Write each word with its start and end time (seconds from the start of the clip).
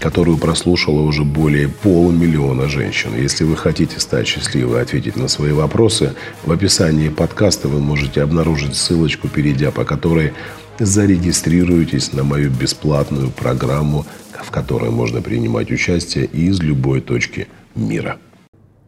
которую 0.00 0.38
прослушало 0.38 1.02
уже 1.02 1.24
более 1.24 1.68
полумиллиона 1.68 2.68
женщин. 2.68 3.14
Если 3.14 3.44
вы 3.44 3.56
хотите 3.56 4.00
стать 4.00 4.26
счастливой 4.26 4.78
и 4.78 4.82
ответить 4.82 5.16
на 5.16 5.28
свои 5.28 5.52
вопросы, 5.52 6.14
в 6.44 6.50
описании 6.50 7.10
подкаста 7.10 7.68
вы 7.68 7.80
можете 7.80 8.22
обнаружить 8.22 8.74
ссылочку, 8.74 9.28
перейдя 9.28 9.70
по 9.70 9.84
которой 9.84 10.32
зарегистрируйтесь 10.78 12.14
на 12.14 12.24
мою 12.24 12.50
бесплатную 12.50 13.30
программу, 13.30 14.06
в 14.32 14.50
которой 14.50 14.90
можно 14.90 15.20
принимать 15.20 15.70
участие 15.70 16.24
из 16.24 16.60
любой 16.60 17.02
точки 17.02 17.48
мира. 17.74 18.18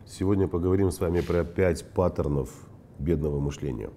Сегодня 0.07 0.49
поговорим 0.49 0.91
с 0.91 0.99
вами 0.99 1.21
про 1.21 1.45
пять 1.45 1.85
паттернов 1.85 2.49
бедного 2.99 3.39
мышления. 3.39 3.91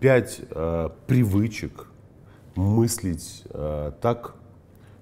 Пять 0.00 0.40
э, 0.50 0.88
привычек 1.06 1.86
мыслить 2.56 3.44
э, 3.50 3.92
так, 4.00 4.34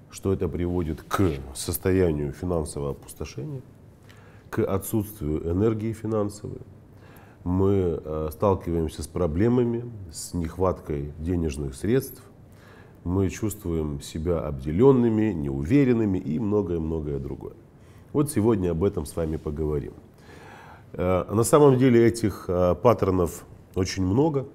что 0.09 0.33
это 0.33 0.47
приводит 0.47 1.03
к 1.03 1.31
состоянию 1.53 2.31
финансового 2.31 2.91
опустошения, 2.91 3.61
к 4.49 4.63
отсутствию 4.63 5.51
энергии 5.51 5.93
финансовой. 5.93 6.61
Мы 7.43 8.01
э, 8.03 8.29
сталкиваемся 8.31 9.03
с 9.03 9.07
проблемами, 9.07 9.85
с 10.11 10.33
нехваткой 10.33 11.13
денежных 11.19 11.75
средств, 11.75 12.21
мы 13.03 13.29
чувствуем 13.29 14.01
себя 14.01 14.39
обделенными, 14.39 15.31
неуверенными 15.31 16.17
и 16.17 16.39
многое-многое 16.39 17.19
другое. 17.19 17.53
Вот 18.11 18.29
сегодня 18.31 18.71
об 18.71 18.83
этом 18.83 19.05
с 19.05 19.15
вами 19.15 19.37
поговорим. 19.37 19.93
Э, 20.93 21.25
на 21.31 21.43
самом 21.43 21.77
деле 21.77 22.05
этих 22.05 22.45
э, 22.47 22.75
паттернов 22.75 23.45
очень 23.75 24.03
много, 24.03 24.45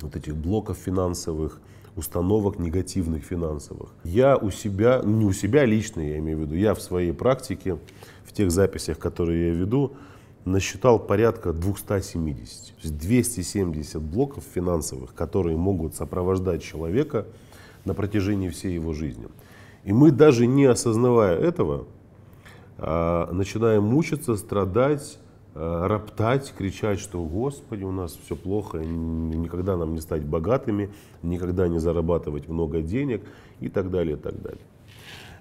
вот 0.00 0.14
этих 0.14 0.36
блоков 0.36 0.76
финансовых, 0.76 1.60
установок 1.96 2.58
негативных 2.58 3.24
финансовых. 3.24 3.90
Я 4.04 4.36
у 4.36 4.50
себя, 4.50 5.00
не 5.02 5.24
у 5.24 5.32
себя 5.32 5.64
лично, 5.64 6.00
я 6.00 6.18
имею 6.18 6.38
в 6.38 6.40
виду, 6.42 6.54
я 6.54 6.74
в 6.74 6.80
своей 6.80 7.12
практике, 7.12 7.78
в 8.24 8.32
тех 8.32 8.50
записях, 8.50 8.98
которые 8.98 9.48
я 9.48 9.54
веду, 9.54 9.96
насчитал 10.44 10.98
порядка 10.98 11.52
270. 11.52 12.66
То 12.76 12.82
есть 12.82 12.98
270 12.98 14.00
блоков 14.00 14.44
финансовых, 14.54 15.14
которые 15.14 15.56
могут 15.56 15.94
сопровождать 15.94 16.62
человека 16.62 17.26
на 17.84 17.94
протяжении 17.94 18.50
всей 18.50 18.74
его 18.74 18.92
жизни. 18.92 19.26
И 19.84 19.92
мы 19.92 20.10
даже 20.10 20.46
не 20.46 20.66
осознавая 20.66 21.36
этого, 21.38 21.86
а, 22.78 23.30
начинаем 23.32 23.84
мучиться, 23.84 24.36
страдать, 24.36 25.18
роптать, 25.58 26.52
кричать, 26.56 27.00
что 27.00 27.24
«Господи, 27.24 27.84
у 27.84 27.92
нас 27.92 28.18
все 28.24 28.36
плохо, 28.36 28.78
никогда 28.78 29.76
нам 29.76 29.94
не 29.94 30.00
стать 30.00 30.24
богатыми, 30.24 30.90
никогда 31.22 31.68
не 31.68 31.78
зарабатывать 31.78 32.48
много 32.48 32.82
денег» 32.82 33.22
и 33.60 33.68
так 33.68 33.90
далее, 33.90 34.16
и 34.16 34.20
так 34.20 34.40
далее. 34.42 34.60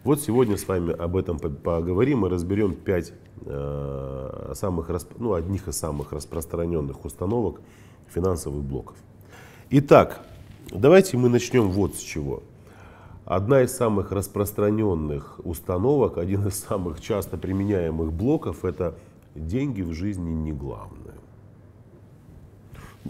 Вот 0.06 0.22
сегодня 0.22 0.56
с 0.56 0.68
вами 0.68 0.94
об 0.94 1.18
этом 1.18 1.40
поговорим 1.40 2.26
и 2.26 2.30
разберем 2.30 2.76
пять 2.76 3.12
э, 3.44 4.52
самых, 4.54 4.90
ну, 5.18 5.34
одних 5.34 5.68
из 5.68 5.78
самых 5.78 6.14
распространенных 6.14 7.04
установок 7.04 7.60
финансовых 8.14 8.64
блоков. 8.64 8.96
Итак, 9.72 10.22
давайте 10.72 11.18
мы 11.18 11.28
начнем 11.28 11.72
вот 11.72 11.96
с 11.96 12.00
чего. 12.00 12.44
Одна 13.25 13.64
из 13.64 13.75
самых 13.75 14.12
распространенных 14.12 15.40
установок, 15.44 16.20
один 16.20 16.48
из 16.48 16.59
самых 16.59 17.02
часто 17.02 17.38
применяемых 17.38 18.14
блоков– 18.14 18.64
это 18.64 18.94
деньги 19.35 19.81
в 19.81 19.94
жизни 19.94 20.31
не 20.31 20.53
главное. 20.53 21.16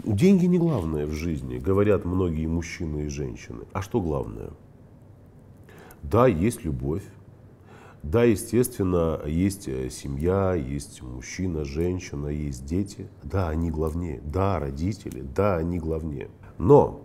Деньги 0.04 0.44
не 0.44 0.58
главное 0.58 1.06
в 1.06 1.12
жизни, 1.12 1.58
говорят 1.58 2.04
многие 2.04 2.46
мужчины 2.46 3.06
и 3.06 3.08
женщины. 3.08 3.64
А 3.72 3.80
что 3.80 4.00
главное? 4.00 4.50
Да, 6.02 6.26
есть 6.26 6.64
любовь. 6.64 7.04
Да, 8.02 8.22
естественно, 8.22 9.20
есть 9.26 9.66
э, 9.68 9.88
семья, 9.90 10.54
есть 10.54 11.02
мужчина, 11.02 11.64
женщина, 11.64 12.28
есть 12.28 12.64
дети. 12.66 13.08
Да, 13.24 13.48
они 13.48 13.70
главнее. 13.70 14.20
Да, 14.22 14.60
родители. 14.60 15.22
Да, 15.22 15.56
они 15.56 15.78
главнее. 15.78 16.28
Но 16.58 17.00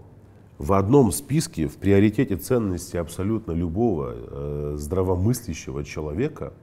в 0.59 0.73
одном 0.73 1.11
списке, 1.11 1.67
в 1.67 1.77
приоритете 1.77 2.35
ценности 2.35 2.97
абсолютно 2.97 3.53
любого 3.53 4.13
э, 4.13 4.73
здравомыслящего 4.77 5.83
человека– 5.85 6.53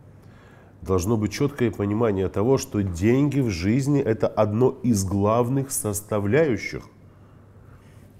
должно 0.82 1.16
быть 1.16 1.32
четкое 1.32 1.70
понимание 1.70 2.28
того, 2.28 2.58
что 2.58 2.82
деньги 2.82 3.40
в 3.40 3.50
жизни 3.50 4.00
это 4.00 4.26
одно 4.26 4.70
из 4.82 5.04
главных 5.04 5.70
составляющих. 5.70 6.84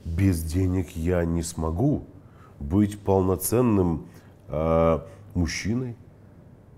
Без 0.04 0.42
денег 0.42 0.90
я 0.90 1.24
не 1.24 1.42
смогу 1.42 2.06
быть 2.58 2.98
полноценным 2.98 4.06
э, 4.48 5.00
мужчиной. 5.34 5.96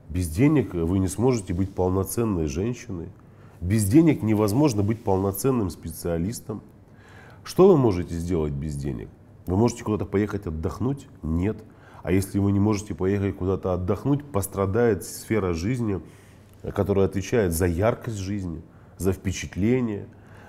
Без 0.09 0.29
денег 0.29 0.75
вы 0.75 0.99
не 0.99 1.09
сможете 1.09 1.55
быть 1.55 1.75
полноценной 1.75 2.47
женщиной. 2.47 3.09
Без 3.61 3.89
денег 3.89 4.23
невозможно 4.23 4.83
быть 4.83 5.05
полноценным 5.05 5.71
специалистом. 5.71 6.63
Что 7.45 7.69
вы 7.69 7.77
можете 7.77 8.15
сделать 8.15 8.53
без 8.53 8.75
денег? 8.75 9.09
Вы 9.47 9.57
можете 9.57 9.85
куда-то 9.85 10.05
поехать 10.05 10.47
отдохнуть? 10.47 11.07
Нет. 11.23 11.63
А 12.03 12.13
если 12.13 12.39
вы 12.39 12.53
не 12.53 12.61
можете 12.61 12.95
поехать 12.95 13.37
куда-то 13.37 13.75
отдохнуть, 13.75 14.25
пострадает 14.25 15.05
сфера 15.05 15.53
жизни, 15.53 16.01
которая 16.75 17.07
отвечает 17.07 17.53
за 17.53 17.67
яркость 17.67 18.19
жизни, 18.19 18.63
за 18.97 19.13
впечатление, 19.13 20.07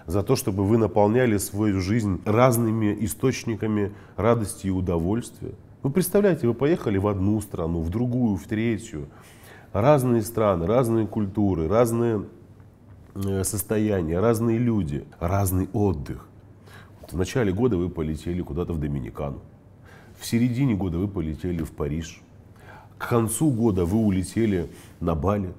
за 0.07 0.23
то, 0.23 0.35
чтобы 0.35 0.66
вы 0.66 0.78
наполняли 0.78 1.38
свою 1.38 1.79
жизнь 1.79 2.22
разными 2.25 2.95
источниками 3.01 3.94
радости 4.16 4.67
и 4.67 4.72
удовольствия. 4.72 5.53
Вы 5.84 5.89
представляете, 5.89 6.47
вы 6.47 6.53
поехали 6.53 6.97
в 6.97 7.07
одну 7.07 7.39
страну, 7.41 7.81
в 7.81 7.89
другую, 7.89 8.35
в 8.35 8.44
третью. 8.44 9.07
Разные 9.73 10.22
страны, 10.22 10.68
разные 10.68 11.07
культуры, 11.07 11.68
разные 11.68 12.25
э, 13.16 13.44
состояния, 13.44 14.19
разные 14.19 14.57
люди, 14.57 15.06
разный 15.19 15.69
отдых. 15.73 16.28
Вот 17.00 17.13
в 17.13 17.18
начале 17.18 17.53
года 17.53 17.78
вы 17.78 17.89
полетели 17.89 18.41
куда-то 18.41 18.73
в 18.73 18.79
Доминикану. 18.79 19.41
В 20.21 20.25
середине 20.27 20.75
года 20.75 20.99
вы 20.99 21.07
полетели 21.07 21.63
в 21.63 21.71
Париж. 21.71 22.21
К 22.99 23.09
концу 23.09 23.49
года 23.49 23.85
вы 23.85 23.97
улетели 23.97 24.69
на 24.99 25.15
Бали. 25.15 25.51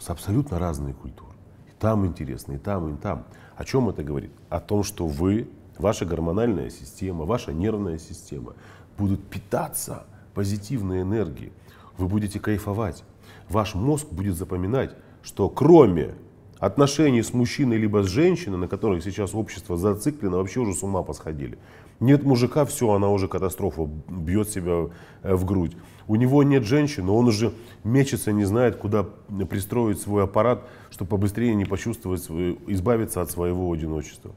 С 0.00 0.10
абсолютно 0.10 0.58
разной 0.58 0.94
культурой. 0.94 1.36
И 1.68 1.70
там 1.78 2.04
интересно, 2.04 2.54
и 2.54 2.58
там, 2.58 2.92
и 2.92 2.98
там. 2.98 3.26
О 3.56 3.64
чем 3.64 3.88
это 3.88 4.02
говорит? 4.02 4.32
О 4.48 4.58
том, 4.58 4.82
что 4.82 5.06
вы, 5.06 5.48
ваша 5.78 6.04
гормональная 6.04 6.70
система, 6.70 7.24
ваша 7.24 7.52
нервная 7.52 7.98
система 7.98 8.54
будут 8.98 9.24
питаться 9.28 10.06
позитивной 10.34 11.02
энергией. 11.02 11.52
Вы 11.98 12.08
будете 12.08 12.40
кайфовать. 12.40 13.04
Ваш 13.48 13.76
мозг 13.76 14.08
будет 14.10 14.36
запоминать, 14.36 14.90
что 15.22 15.48
кроме 15.48 16.16
отношений 16.58 17.22
с 17.22 17.32
мужчиной 17.32 17.76
либо 17.76 18.02
с 18.02 18.08
женщиной, 18.08 18.58
на 18.58 18.66
которых 18.66 19.04
сейчас 19.04 19.36
общество 19.36 19.76
зациклено, 19.76 20.38
вообще 20.38 20.58
уже 20.58 20.74
с 20.74 20.82
ума 20.82 21.04
посходили. 21.04 21.58
Нет 22.00 22.22
мужика, 22.22 22.64
все, 22.64 22.92
она 22.92 23.08
уже 23.08 23.26
катастрофа, 23.26 23.88
бьет 24.08 24.48
себя 24.48 24.88
э, 25.22 25.34
в 25.34 25.44
грудь. 25.44 25.76
У 26.06 26.14
него 26.14 26.42
нет 26.42 26.64
женщины, 26.64 27.10
он 27.10 27.26
уже 27.26 27.52
мечется, 27.84 28.32
не 28.32 28.44
знает, 28.44 28.76
куда 28.76 29.04
пристроить 29.50 30.00
свой 30.00 30.24
аппарат, 30.24 30.68
чтобы 30.90 31.10
побыстрее 31.10 31.54
не 31.54 31.64
почувствовать, 31.64 32.24
избавиться 32.66 33.20
от 33.20 33.30
своего 33.30 33.70
одиночества. 33.72 34.32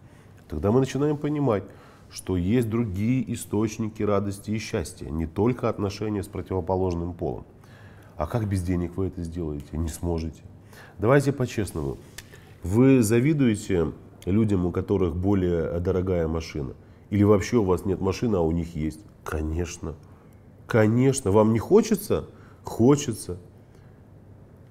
Тогда 0.50 0.72
мы 0.72 0.80
начинаем 0.80 1.18
понимать, 1.18 1.64
что 2.12 2.36
есть 2.36 2.70
другие 2.70 3.32
источники 3.34 4.04
радости 4.04 4.52
и 4.52 4.58
счастья, 4.58 5.06
не 5.10 5.28
только 5.28 5.70
отношения 5.70 6.24
с 6.24 6.28
противоположным 6.28 7.14
полом. 7.14 7.46
А 8.18 8.28
как 8.28 8.48
без 8.50 8.62
денег 8.62 8.98
вы 8.98 9.08
это 9.08 9.24
сделаете? 9.24 9.78
Не 9.78 9.88
сможете. 9.88 10.42
Давайте 11.00 11.32
по-честному. 11.32 11.98
Вы 12.64 13.02
завидуете 13.02 13.94
людям, 14.26 14.66
у 14.66 14.72
которых 14.72 15.16
более 15.16 15.80
дорогая 15.80 16.28
машина? 16.28 16.74
Или 17.12 17.24
вообще 17.24 17.58
у 17.58 17.64
вас 17.64 17.86
нет 17.86 18.02
машины, 18.02 18.38
а 18.38 18.42
у 18.42 18.52
них 18.52 18.76
есть? 18.76 19.02
Конечно. 19.24 19.96
Конечно. 20.66 21.32
Вам 21.32 21.54
не 21.54 21.60
хочется? 21.60 22.28
Хочется. 22.64 23.38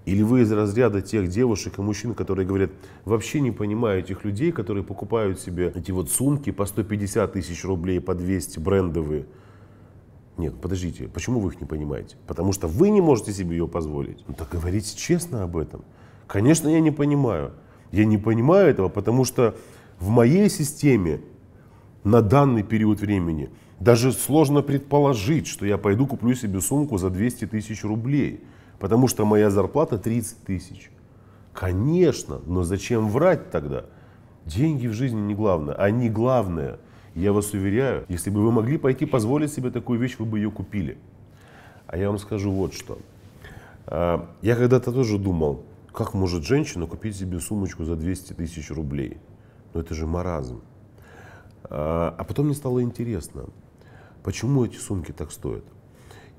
Или 0.06 0.22
вы 0.22 0.40
из 0.40 0.50
разряда 0.50 1.02
тех 1.02 1.28
девушек 1.28 1.78
и 1.78 1.82
мужчин, 1.82 2.14
которые 2.14 2.46
говорят, 2.46 2.70
вообще 3.04 3.40
не 3.40 3.50
понимаю 3.50 4.00
этих 4.00 4.24
людей, 4.24 4.50
которые 4.50 4.82
покупают 4.82 5.38
себе 5.38 5.70
эти 5.74 5.90
вот 5.90 6.10
сумки 6.10 6.50
по 6.50 6.64
150 6.64 7.34
тысяч 7.34 7.64
рублей, 7.64 8.00
по 8.00 8.14
200 8.14 8.58
брендовые. 8.58 9.26
Нет, 10.38 10.54
подождите, 10.58 11.08
почему 11.08 11.40
вы 11.40 11.50
их 11.50 11.60
не 11.60 11.66
понимаете? 11.66 12.16
Потому 12.26 12.52
что 12.54 12.66
вы 12.66 12.88
не 12.88 13.02
можете 13.02 13.34
себе 13.34 13.58
ее 13.58 13.68
позволить. 13.68 14.24
Ну 14.26 14.32
так 14.32 14.48
говорите 14.48 14.96
честно 14.96 15.42
об 15.42 15.58
этом. 15.58 15.84
Конечно, 16.26 16.70
я 16.70 16.80
не 16.80 16.90
понимаю. 16.90 17.52
Я 17.92 18.06
не 18.06 18.16
понимаю 18.16 18.70
этого, 18.70 18.88
потому 18.88 19.26
что 19.26 19.54
в 19.98 20.08
моей 20.08 20.48
системе 20.48 21.20
на 22.04 22.22
данный 22.22 22.62
период 22.62 23.00
времени 23.00 23.50
даже 23.78 24.12
сложно 24.12 24.62
предположить, 24.62 25.46
что 25.46 25.66
я 25.66 25.78
пойду 25.78 26.06
куплю 26.06 26.34
себе 26.34 26.60
сумку 26.60 26.98
за 26.98 27.10
200 27.10 27.46
тысяч 27.46 27.82
рублей, 27.82 28.44
потому 28.78 29.08
что 29.08 29.24
моя 29.24 29.50
зарплата 29.50 29.98
30 29.98 30.44
тысяч. 30.44 30.90
Конечно, 31.52 32.40
но 32.46 32.62
зачем 32.62 33.08
врать 33.08 33.50
тогда? 33.50 33.86
Деньги 34.46 34.86
в 34.86 34.92
жизни 34.92 35.20
не 35.20 35.34
главное, 35.34 35.74
они 35.74 36.08
главное. 36.08 36.78
Я 37.14 37.32
вас 37.32 37.52
уверяю, 37.52 38.04
если 38.08 38.30
бы 38.30 38.42
вы 38.42 38.52
могли 38.52 38.78
пойти 38.78 39.04
позволить 39.04 39.52
себе 39.52 39.70
такую 39.70 39.98
вещь, 39.98 40.16
вы 40.18 40.26
бы 40.26 40.38
ее 40.38 40.50
купили. 40.50 40.96
А 41.86 41.96
я 41.96 42.08
вам 42.08 42.18
скажу 42.18 42.52
вот 42.52 42.72
что. 42.72 42.98
А, 43.86 44.28
я 44.42 44.54
когда-то 44.54 44.92
тоже 44.92 45.18
думал, 45.18 45.64
как 45.92 46.14
может 46.14 46.44
женщина 46.44 46.86
купить 46.86 47.16
себе 47.16 47.40
сумочку 47.40 47.84
за 47.84 47.96
200 47.96 48.34
тысяч 48.34 48.70
рублей? 48.70 49.18
Ну 49.74 49.80
это 49.80 49.94
же 49.94 50.06
маразм. 50.06 50.60
А, 51.64 52.14
а 52.16 52.24
потом 52.24 52.46
мне 52.46 52.54
стало 52.54 52.82
интересно, 52.82 53.44
почему 54.22 54.64
эти 54.64 54.76
сумки 54.76 55.12
так 55.12 55.32
стоят. 55.32 55.64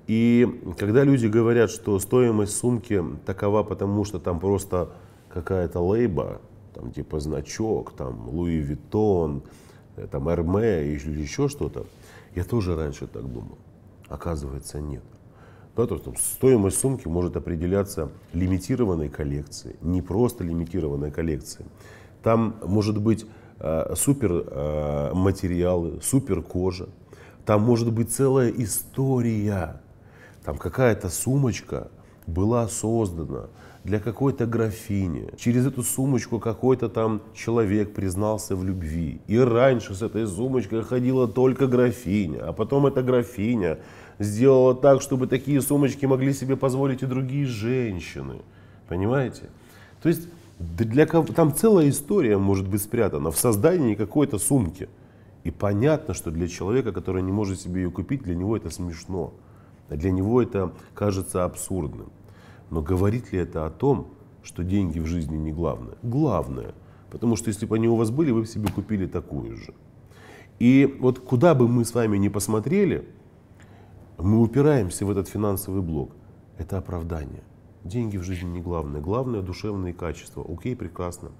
И 0.07 0.61
когда 0.77 1.03
люди 1.03 1.27
говорят, 1.27 1.69
что 1.69 1.97
стоимость 1.99 2.55
сумки 2.57 3.03
такова, 3.25 3.63
потому 3.63 4.03
что 4.03 4.19
там 4.19 4.39
просто 4.39 4.89
какая-то 5.29 5.79
лейба, 5.79 6.41
там 6.73 6.91
типа 6.91 7.19
значок, 7.19 7.93
там 7.93 8.29
Louis 8.29 8.57
Vuitton, 8.57 9.43
э, 9.95 10.07
там 10.07 10.29
Эрме 10.29 10.85
или 10.93 11.21
еще 11.21 11.47
что-то, 11.47 11.85
я 12.35 12.43
тоже 12.43 12.75
раньше 12.75 13.07
так 13.07 13.23
думал. 13.23 13.57
Оказывается, 14.09 14.79
нет. 14.79 15.03
Да, 15.75 15.87
то, 15.87 15.97
что 15.97 16.13
стоимость 16.17 16.79
сумки 16.79 17.07
может 17.07 17.37
определяться 17.37 18.09
лимитированной 18.33 19.07
коллекцией, 19.07 19.77
не 19.81 20.01
просто 20.01 20.43
лимитированной 20.43 21.11
коллекцией. 21.11 21.69
Там 22.23 22.55
может 22.65 23.01
быть 23.01 23.25
супер 23.95 24.31
э, 24.31 25.11
материалы, 25.13 25.99
супер 26.01 26.41
кожа, 26.41 26.89
там 27.45 27.61
может 27.61 27.91
быть 27.91 28.13
целая 28.13 28.49
история. 28.49 29.81
Там 30.43 30.57
какая-то 30.57 31.09
сумочка 31.09 31.89
была 32.27 32.67
создана 32.67 33.47
для 33.83 33.99
какой-то 33.99 34.45
графини. 34.45 35.29
Через 35.37 35.65
эту 35.65 35.83
сумочку 35.83 36.39
какой-то 36.39 36.87
там 36.87 37.21
человек 37.33 37.93
признался 37.93 38.55
в 38.55 38.63
любви. 38.63 39.21
И 39.27 39.37
раньше 39.39 39.95
с 39.95 40.01
этой 40.01 40.27
сумочкой 40.27 40.83
ходила 40.83 41.27
только 41.27 41.67
графиня, 41.67 42.47
а 42.47 42.53
потом 42.53 42.85
эта 42.85 43.01
графиня 43.01 43.79
сделала 44.19 44.75
так, 44.75 45.01
чтобы 45.01 45.27
такие 45.27 45.61
сумочки 45.61 46.05
могли 46.05 46.33
себе 46.33 46.55
позволить 46.55 47.01
и 47.01 47.07
другие 47.07 47.45
женщины. 47.45 48.41
Понимаете? 48.87 49.49
То 50.01 50.09
есть 50.09 50.27
для 50.61 51.07
кого, 51.07 51.25
там 51.33 51.53
целая 51.55 51.89
история 51.89 52.37
может 52.37 52.67
быть 52.67 52.83
спрятана 52.83 53.31
в 53.31 53.37
создании 53.37 53.95
какой-то 53.95 54.37
сумки. 54.37 54.89
И 55.43 55.49
понятно, 55.49 56.13
что 56.13 56.29
для 56.29 56.47
человека, 56.47 56.91
который 56.91 57.23
не 57.23 57.31
может 57.31 57.59
себе 57.59 57.81
ее 57.81 57.89
купить, 57.89 58.21
для 58.21 58.35
него 58.35 58.55
это 58.55 58.69
смешно. 58.69 59.33
Для 59.89 60.11
него 60.11 60.41
это 60.41 60.71
кажется 60.93 61.45
абсурдным. 61.45 62.11
Но 62.69 62.81
говорит 62.81 63.33
ли 63.33 63.39
это 63.39 63.65
о 63.65 63.71
том, 63.71 64.09
что 64.43 64.63
деньги 64.63 64.99
в 64.99 65.07
жизни 65.07 65.35
не 65.35 65.51
главное? 65.51 65.95
Главное. 66.03 66.75
Потому 67.09 67.35
что 67.35 67.49
если 67.49 67.65
бы 67.65 67.75
они 67.75 67.87
у 67.87 67.95
вас 67.95 68.11
были, 68.11 68.29
вы 68.31 68.41
бы 68.41 68.47
себе 68.47 68.71
купили 68.71 69.07
такую 69.07 69.57
же. 69.57 69.73
И 70.59 70.95
вот 70.99 71.19
куда 71.19 71.55
бы 71.55 71.67
мы 71.67 71.85
с 71.85 71.93
вами 71.95 72.17
ни 72.17 72.29
посмотрели, 72.29 73.07
мы 74.19 74.41
упираемся 74.41 75.07
в 75.07 75.11
этот 75.11 75.27
финансовый 75.27 75.81
блок. 75.81 76.11
Это 76.59 76.77
оправдание. 76.77 77.41
Деньги 77.83 78.17
в 78.17 78.23
жизни 78.23 78.47
не 78.47 78.61
главное. 78.61 79.01
Главное 79.01 79.41
душевные 79.41 79.93
качества. 79.93 80.45
Окей, 80.47 80.75
прекрасно. 80.75 81.31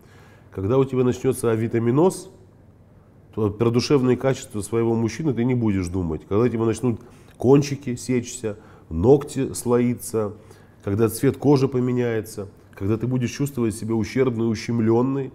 Когда 0.52 0.78
у 0.78 0.86
тебя 0.86 1.04
начнется 1.04 1.52
авитаминоз, 1.52 2.30
то 3.34 3.50
про 3.50 3.70
душевные 3.70 4.18
качества 4.18 4.62
своего 4.62 4.96
мужчины 4.96 5.34
ты 5.34 5.46
не 5.46 5.56
будешь 5.56 5.88
думать. 5.88 6.22
Когда 6.28 6.46
у 6.46 6.50
тебя 6.50 6.66
начнут 6.66 7.00
кончики 7.38 7.96
сечься, 7.96 8.58
ногти 8.90 9.54
слоиться, 9.54 10.34
когда 10.84 11.10
цвет 11.10 11.38
кожи 11.38 11.68
поменяется, 11.68 12.50
когда 12.74 12.98
ты 12.98 13.08
будешь 13.08 13.32
чувствовать 13.32 13.76
себя 13.76 13.96
ущербной, 13.96 14.52
ущемленной 14.52 15.32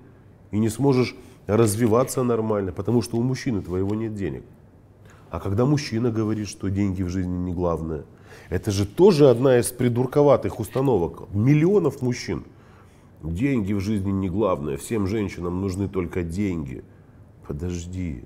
и 0.51 0.59
не 0.59 0.69
сможешь 0.69 1.15
развиваться 1.47 2.23
нормально, 2.23 2.73
потому 2.73 3.01
что 3.03 3.17
у 3.17 3.23
мужчины 3.23 3.63
твоего 3.63 3.95
нет 3.95 4.15
денег. 4.15 4.43
А 5.31 5.41
когда 5.41 5.65
мужчина 5.65 6.11
говорит, 6.11 6.49
что 6.49 6.69
деньги 6.69 7.03
в 7.03 7.09
жизни 7.09 7.37
не 7.37 7.53
главное, 7.53 8.05
это 8.49 8.71
же 8.71 8.87
тоже 8.87 9.29
одна 9.29 9.59
из 9.59 9.71
придурковатых 9.71 10.61
установок 10.61 11.33
миллионов 11.33 12.03
мужчин. 12.03 12.45
Деньги 13.23 13.73
в 13.73 13.81
жизни 13.81 14.11
не 14.11 14.29
главное, 14.29 14.77
всем 14.77 15.07
женщинам 15.07 15.61
нужны 15.61 15.89
только 15.89 16.23
деньги. 16.23 16.85
Подожди, 17.47 18.25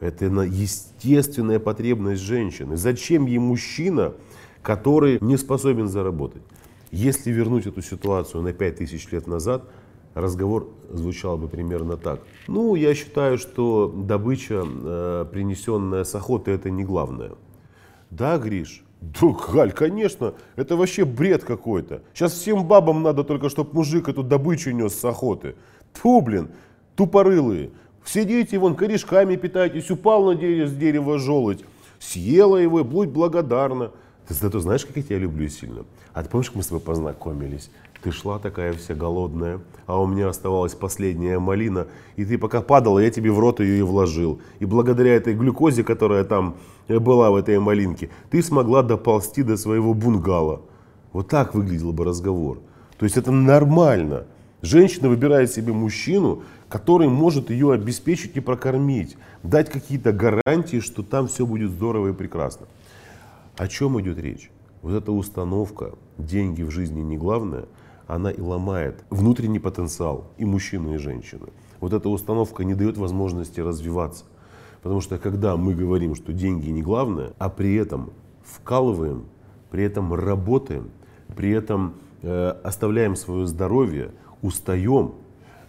это 0.00 0.26
естественная 0.26 1.58
потребность 1.58 2.22
женщины. 2.22 2.76
Зачем 2.76 3.26
ей 3.26 3.38
мужчина, 3.38 4.14
который 4.62 5.18
не 5.20 5.36
способен 5.36 5.88
заработать? 5.88 6.42
Если 6.90 7.30
вернуть 7.30 7.66
эту 7.66 7.82
ситуацию 7.82 8.42
на 8.42 8.52
5000 8.52 9.12
лет 9.12 9.26
назад, 9.26 9.64
разговор 10.14 10.68
звучал 10.90 11.36
бы 11.36 11.48
примерно 11.48 11.96
так. 11.96 12.20
Ну, 12.46 12.74
я 12.74 12.94
считаю, 12.94 13.38
что 13.38 13.92
добыча, 13.94 14.64
э, 14.64 15.26
принесенная 15.30 16.04
с 16.04 16.14
охоты, 16.14 16.52
это 16.52 16.70
не 16.70 16.84
главное. 16.84 17.32
Да, 18.10 18.38
Гриш? 18.38 18.84
Да, 19.00 19.28
Галь, 19.52 19.72
конечно, 19.72 20.34
это 20.56 20.76
вообще 20.76 21.04
бред 21.04 21.44
какой-то. 21.44 22.02
Сейчас 22.14 22.32
всем 22.32 22.64
бабам 22.64 23.02
надо 23.02 23.22
только, 23.22 23.48
чтобы 23.48 23.74
мужик 23.74 24.08
эту 24.08 24.22
добычу 24.22 24.72
нес 24.72 24.94
с 24.94 25.04
охоты. 25.04 25.54
Тьфу, 25.94 26.20
блин, 26.20 26.48
тупорылые. 26.96 27.70
Сидите 28.04 28.58
вон, 28.58 28.74
корешками 28.74 29.36
питайтесь, 29.36 29.90
упал 29.90 30.24
на 30.24 30.34
дерево, 30.34 30.66
с 30.66 30.72
дерева 30.72 31.18
желудь, 31.18 31.64
съела 32.00 32.56
его 32.56 32.80
и 32.80 32.84
будь 32.84 33.10
благодарна. 33.10 33.92
Зато 34.28 34.60
знаешь, 34.60 34.84
как 34.84 34.96
я 34.96 35.02
тебя 35.02 35.18
люблю 35.18 35.48
сильно? 35.48 35.84
А 36.12 36.22
ты 36.22 36.28
помнишь, 36.28 36.48
как 36.48 36.56
мы 36.56 36.62
с 36.62 36.66
тобой 36.66 36.80
познакомились? 36.80 37.70
Ты 38.02 38.12
шла 38.12 38.38
такая 38.38 38.74
вся 38.74 38.94
голодная, 38.94 39.60
а 39.86 40.00
у 40.00 40.06
меня 40.06 40.28
оставалась 40.28 40.74
последняя 40.74 41.40
малина, 41.40 41.88
и 42.14 42.24
ты 42.24 42.38
пока 42.38 42.60
падала, 42.60 43.00
я 43.00 43.10
тебе 43.10 43.32
в 43.32 43.40
рот 43.40 43.58
ее 43.58 43.78
и 43.78 43.82
вложил. 43.82 44.40
И 44.60 44.66
благодаря 44.66 45.14
этой 45.14 45.34
глюкозе, 45.34 45.82
которая 45.82 46.22
там 46.22 46.56
была 46.88 47.32
в 47.32 47.36
этой 47.36 47.58
малинке, 47.58 48.10
ты 48.30 48.40
смогла 48.40 48.84
доползти 48.84 49.42
до 49.42 49.56
своего 49.56 49.94
бунгала. 49.94 50.62
Вот 51.12 51.28
так 51.28 51.54
выглядел 51.54 51.92
бы 51.92 52.04
разговор. 52.04 52.60
То 52.98 53.04
есть 53.04 53.16
это 53.16 53.32
нормально. 53.32 54.26
Женщина 54.62 55.08
выбирает 55.08 55.50
себе 55.50 55.72
мужчину, 55.72 56.42
который 56.68 57.08
может 57.08 57.50
ее 57.50 57.72
обеспечить 57.72 58.36
и 58.36 58.40
прокормить, 58.40 59.16
дать 59.42 59.70
какие-то 59.70 60.12
гарантии, 60.12 60.80
что 60.80 61.02
там 61.02 61.26
все 61.26 61.46
будет 61.46 61.70
здорово 61.70 62.08
и 62.08 62.12
прекрасно. 62.12 62.66
О 63.56 63.66
чем 63.66 64.00
идет 64.00 64.18
речь? 64.18 64.50
Вот 64.82 64.94
эта 64.94 65.10
установка, 65.10 65.94
деньги 66.18 66.62
в 66.62 66.70
жизни 66.70 67.00
не 67.00 67.16
главное, 67.16 67.64
она 68.08 68.30
и 68.30 68.40
ломает 68.40 69.04
внутренний 69.10 69.60
потенциал 69.60 70.32
и 70.38 70.44
мужчины, 70.44 70.94
и 70.94 70.98
женщины. 70.98 71.48
Вот 71.78 71.92
эта 71.92 72.08
установка 72.08 72.64
не 72.64 72.74
дает 72.74 72.96
возможности 72.96 73.60
развиваться. 73.60 74.24
Потому 74.82 75.00
что 75.00 75.18
когда 75.18 75.56
мы 75.56 75.74
говорим, 75.74 76.14
что 76.14 76.32
деньги 76.32 76.70
не 76.70 76.82
главное, 76.82 77.34
а 77.38 77.50
при 77.50 77.74
этом 77.76 78.10
вкалываем, 78.42 79.26
при 79.70 79.84
этом 79.84 80.14
работаем, 80.14 80.90
при 81.36 81.50
этом 81.50 81.94
э, 82.22 82.48
оставляем 82.64 83.14
свое 83.14 83.46
здоровье, 83.46 84.12
устаем, 84.40 85.14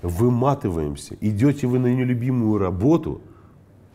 выматываемся, 0.01 1.17
идете 1.19 1.67
вы 1.67 1.79
на 1.79 1.93
нелюбимую 1.93 2.57
работу, 2.57 3.21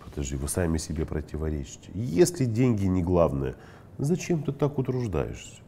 подожди, 0.04 0.36
вы 0.36 0.48
сами 0.48 0.76
себе 0.76 1.06
противоречите. 1.06 1.90
Если 1.94 2.44
деньги 2.44 2.84
не 2.84 3.02
главное, 3.02 3.54
зачем 3.96 4.42
ты 4.42 4.52
так 4.52 4.78
утруждаешься? 4.78 5.63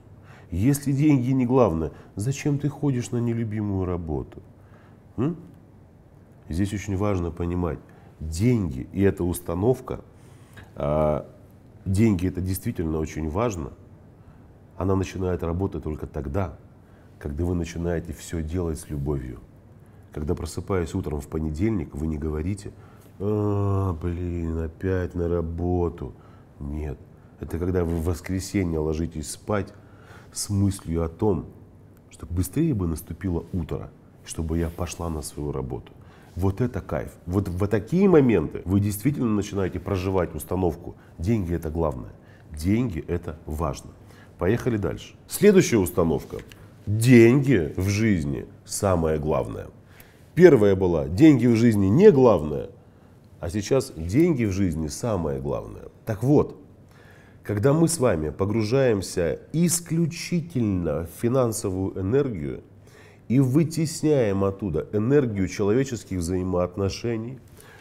Если 0.51 0.93
деньги 0.93 1.31
не 1.31 1.45
главное, 1.45 1.93
зачем 2.15 2.59
ты 2.59 2.69
ходишь 2.69 3.11
на 3.11 3.19
нелюбимую 3.19 3.85
работу? 3.85 4.43
М? 5.17 5.37
Здесь 6.49 6.73
очень 6.73 6.97
важно 6.97 7.31
понимать, 7.31 7.79
деньги 8.21 8.89
и 8.93 9.03
эта 9.03 9.25
установка, 9.25 10.01
а, 10.77 11.29
деньги 11.85 12.29
это 12.29 12.41
действительно 12.41 12.99
очень 12.99 13.29
важно, 13.29 13.73
она 14.77 14.95
начинает 14.95 15.43
работать 15.43 15.83
только 15.83 16.07
тогда, 16.07 16.57
когда 17.19 17.45
вы 17.45 17.55
начинаете 17.55 18.13
все 18.13 18.43
делать 18.43 18.79
с 18.79 18.89
любовью. 18.89 19.41
Когда 20.13 20.35
просыпаясь 20.35 20.95
утром 20.95 21.21
в 21.21 21.29
понедельник, 21.29 21.95
вы 21.95 22.07
не 22.07 22.19
говорите, 22.19 22.73
а, 23.19 23.95
блин, 23.95 24.59
опять 24.59 25.15
на 25.15 25.29
работу. 25.29 26.15
Нет. 26.61 26.99
Это 27.41 27.59
когда 27.59 27.85
вы 27.85 27.97
в 27.97 28.05
воскресенье 28.05 28.79
ложитесь 28.79 29.31
спать 29.31 29.73
с 30.37 30.51
мыслью 30.51 31.03
о 31.03 31.09
том, 31.09 31.47
что 32.11 32.27
быстрее 32.27 32.75
бы 32.75 32.87
наступило 32.87 33.45
утро, 33.53 33.91
чтобы 34.25 34.59
я 34.59 34.69
пошла 34.69 35.09
на 35.09 35.23
свою 35.23 35.51
работу. 35.51 35.93
Вот 36.35 36.61
это 36.61 36.83
кайф. 36.83 37.11
Вот 37.25 37.49
в 37.49 37.67
такие 37.67 38.09
моменты 38.09 38.61
вы 38.67 38.81
действительно 38.81 39.31
начинаете 39.31 39.81
проживать 39.81 40.35
установку. 40.35 40.95
Деньги 41.19 41.55
это 41.55 41.71
главное. 41.71 42.13
Деньги 42.55 43.03
это 43.09 43.39
важно. 43.47 43.91
Поехали 44.39 44.77
дальше. 44.77 45.15
Следующая 45.27 45.79
установка. 45.79 46.39
деньги 46.87 47.73
в 47.77 47.89
жизни 47.89 48.47
самое 48.65 49.19
главное. 49.19 49.69
Первая 50.35 50.77
была, 50.77 51.09
деньги 51.09 51.47
в 51.47 51.57
жизни 51.57 51.87
не 51.87 52.11
главное, 52.11 52.71
а 53.41 53.51
сейчас 53.51 53.93
деньги 53.97 54.45
в 54.45 54.53
жизни 54.53 54.89
самое 54.89 55.41
главное. 55.41 55.85
Так 56.05 56.23
вот, 56.23 56.61
когда 57.47 57.73
мы 57.73 57.87
с 57.87 57.99
вами 58.01 58.31
погружаемся 58.31 59.39
исключительно 59.53 61.07
в 61.07 61.21
финансовую 61.21 61.97
энергию 61.97 62.65
и 63.29 63.39
вытесняем 63.39 64.43
оттуда 64.43 64.89
энергию 64.93 65.47
человеческих 65.47 66.19
взаимоотношений, 66.19 67.39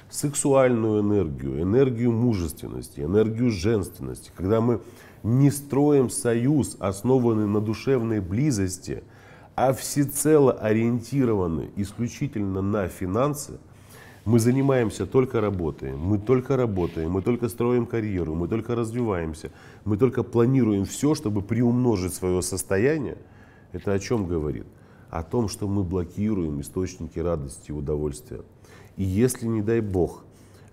сексуальную 0.08 1.02
энергию, 1.02 1.64
энергию 1.64 2.12
мужественности, 2.12 3.00
энергию 3.00 3.50
женственности, 3.50 4.32
когда 4.36 4.62
мы 4.62 4.82
не 5.24 5.50
строим 5.50 6.12
союз, 6.12 6.78
основанный 6.80 7.48
на 7.48 7.60
душевной 7.60 8.20
близости, 8.20 9.04
а 9.56 9.74
всецело 9.74 10.54
ориентированы 10.54 11.72
исключительно 11.76 12.62
на 12.62 12.88
финансы, 12.88 13.54
мы 14.26 14.40
занимаемся 14.40 15.06
только 15.06 15.40
работой, 15.40 15.96
мы 15.96 16.18
только 16.18 16.58
работаем, 16.58 17.12
мы 17.12 17.22
только 17.22 17.48
строим 17.48 17.86
карьеру, 17.86 18.34
мы 18.34 18.48
только 18.48 18.76
развиваемся, 18.76 19.52
мы 19.86 19.98
только 19.98 20.24
планируем 20.24 20.86
все, 20.86 21.14
чтобы 21.14 21.44
приумножить 21.44 22.14
свое 22.14 22.42
состояние. 22.42 23.18
Это 23.72 23.94
о 23.94 24.00
чем 24.00 24.26
говорит? 24.26 24.66
О 25.12 25.22
том, 25.22 25.48
что 25.48 25.68
мы 25.68 25.84
блокируем 25.84 26.60
источники 26.60 27.20
радости 27.20 27.70
и 27.70 27.74
удовольствия. 27.74 28.42
И 28.98 29.04
если, 29.04 29.46
не 29.46 29.62
дай 29.62 29.80
бог, 29.80 30.24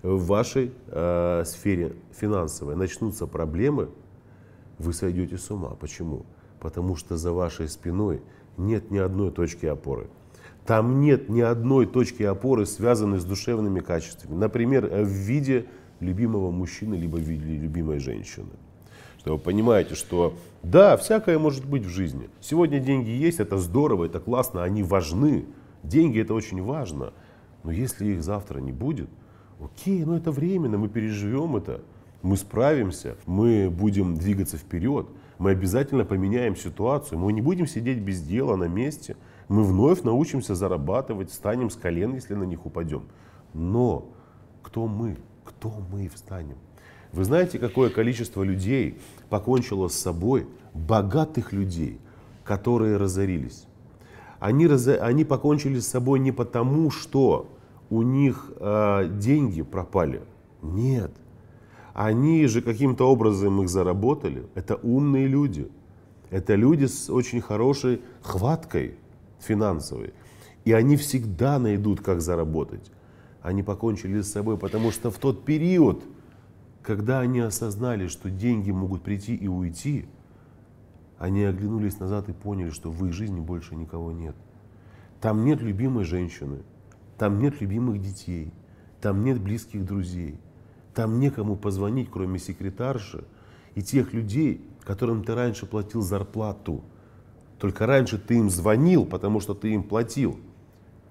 в 0.01 0.25
вашей 0.25 0.71
э, 0.87 1.43
сфере 1.45 1.95
финансовой 2.11 2.75
начнутся 2.75 3.27
проблемы, 3.27 3.89
вы 4.79 4.93
сойдете 4.93 5.37
с 5.37 5.49
ума. 5.51 5.69
Почему? 5.79 6.25
Потому 6.59 6.95
что 6.95 7.17
за 7.17 7.31
вашей 7.31 7.69
спиной 7.69 8.21
нет 8.57 8.91
ни 8.91 8.97
одной 8.97 9.31
точки 9.31 9.65
опоры. 9.65 10.07
Там 10.65 11.01
нет 11.01 11.29
ни 11.29 11.41
одной 11.41 11.85
точки 11.85 12.23
опоры, 12.23 12.65
связанной 12.65 13.19
с 13.19 13.25
душевными 13.25 13.79
качествами. 13.81 14.35
Например, 14.35 14.85
в 14.85 15.07
виде 15.07 15.65
любимого 15.99 16.51
мужчины, 16.51 16.95
либо 16.95 17.17
в 17.17 17.21
виде 17.21 17.57
любимой 17.57 17.99
женщины. 17.99 18.49
Что 19.19 19.33
вы 19.33 19.39
понимаете, 19.39 19.95
что 19.95 20.35
да, 20.63 20.97
всякое 20.97 21.39
может 21.39 21.65
быть 21.65 21.83
в 21.83 21.89
жизни. 21.89 22.29
Сегодня 22.41 22.79
деньги 22.79 23.09
есть, 23.09 23.39
это 23.39 23.57
здорово, 23.57 24.05
это 24.05 24.19
классно, 24.19 24.63
они 24.63 24.83
важны. 24.83 25.45
Деньги 25.81 26.21
это 26.21 26.33
очень 26.33 26.61
важно. 26.61 27.13
Но 27.63 27.71
если 27.71 28.07
их 28.07 28.23
завтра 28.23 28.59
не 28.59 28.71
будет, 28.71 29.09
окей, 29.61 30.03
ну 30.05 30.15
это 30.15 30.31
временно, 30.31 30.77
мы 30.77 30.89
переживем 30.89 31.55
это 31.55 31.81
мы 32.23 32.37
справимся, 32.37 33.17
мы 33.25 33.69
будем 33.69 34.15
двигаться 34.15 34.57
вперед, 34.57 35.07
мы 35.37 35.51
обязательно 35.51 36.05
поменяем 36.05 36.55
ситуацию, 36.55 37.19
мы 37.19 37.33
не 37.33 37.41
будем 37.41 37.67
сидеть 37.67 37.99
без 37.99 38.21
дела 38.21 38.55
на 38.55 38.63
месте, 38.63 39.17
мы 39.47 39.63
вновь 39.63 40.03
научимся 40.03 40.55
зарабатывать, 40.55 41.31
встанем 41.31 41.69
с 41.69 41.75
колен, 41.75 42.13
если 42.15 42.33
на 42.33 42.43
них 42.43 42.65
упадем. 42.65 43.03
Но 43.53 44.09
кто 44.61 44.87
мы? 44.87 45.17
Кто 45.43 45.71
мы 45.91 46.09
встанем? 46.13 46.55
Вы 47.11 47.25
знаете, 47.25 47.59
какое 47.59 47.89
количество 47.89 48.41
людей 48.41 48.99
покончило 49.29 49.87
с 49.87 49.93
собой, 49.93 50.47
богатых 50.73 51.53
людей, 51.53 51.99
которые 52.43 52.97
разорились? 52.97 53.67
Они, 54.39 54.67
раз... 54.67 54.87
они 54.87 55.23
покончили 55.23 55.79
с 55.79 55.87
собой 55.87 56.19
не 56.19 56.31
потому, 56.31 56.89
что 56.89 57.49
у 57.89 58.01
них 58.01 58.51
э, 58.57 59.09
деньги 59.19 59.61
пропали. 59.61 60.21
Нет. 60.61 61.11
Они 61.93 62.47
же 62.47 62.61
каким-то 62.61 63.09
образом 63.09 63.61
их 63.61 63.69
заработали. 63.69 64.47
Это 64.55 64.75
умные 64.75 65.27
люди. 65.27 65.69
Это 66.31 66.55
люди 66.55 66.85
с 66.85 67.11
очень 67.11 67.41
хорошей 67.41 68.01
хваткой 68.23 68.95
финансовой. 69.43 70.13
И 70.65 70.71
они 70.71 70.97
всегда 70.97 71.59
найдут, 71.59 72.01
как 72.01 72.21
заработать. 72.21 72.91
Они 73.41 73.63
покончили 73.63 74.21
с 74.21 74.31
собой, 74.31 74.57
потому 74.57 74.91
что 74.91 75.11
в 75.11 75.17
тот 75.17 75.43
период, 75.43 76.03
когда 76.81 77.19
они 77.19 77.39
осознали, 77.41 78.07
что 78.07 78.29
деньги 78.29 78.71
могут 78.71 79.03
прийти 79.03 79.35
и 79.35 79.47
уйти, 79.47 80.05
они 81.17 81.43
оглянулись 81.43 81.99
назад 81.99 82.29
и 82.29 82.33
поняли, 82.33 82.69
что 82.69 82.91
в 82.91 83.05
их 83.05 83.13
жизни 83.13 83.39
больше 83.39 83.75
никого 83.75 84.11
нет. 84.11 84.35
Там 85.21 85.45
нет 85.45 85.61
любимой 85.61 86.03
женщины, 86.03 86.63
там 87.17 87.39
нет 87.39 87.61
любимых 87.61 88.01
детей, 88.01 88.51
там 89.01 89.23
нет 89.23 89.39
близких 89.41 89.85
друзей. 89.85 90.39
Там 90.93 91.19
некому 91.19 91.55
позвонить, 91.55 92.09
кроме 92.11 92.39
секретарши 92.39 93.25
и 93.75 93.81
тех 93.81 94.13
людей, 94.13 94.65
которым 94.81 95.23
ты 95.23 95.33
раньше 95.33 95.65
платил 95.65 96.01
зарплату. 96.01 96.83
Только 97.63 97.85
раньше 97.85 98.17
ты 98.17 98.39
им 98.39 98.49
звонил, 98.49 99.05
потому 99.05 99.39
что 99.39 99.53
ты 99.53 99.71
им 99.71 99.83
платил. 99.83 100.37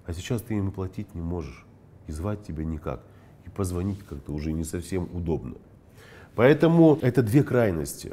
А 0.05 0.13
сейчас 0.13 0.43
ты 0.43 0.53
им 0.53 0.71
платить 0.71 1.15
не 1.15 1.23
можешь. 1.23 1.65
И 2.09 2.13
звать 2.13 2.47
тебя 2.47 2.63
никак. 2.63 3.01
И 3.47 3.49
позвонить 3.49 4.01
как-то 4.01 4.33
уже 4.33 4.53
не 4.53 4.63
совсем 4.63 5.09
удобно. 5.15 5.55
Поэтому 6.35 6.99
это 7.01 7.23
две 7.23 7.43
крайности. 7.43 8.13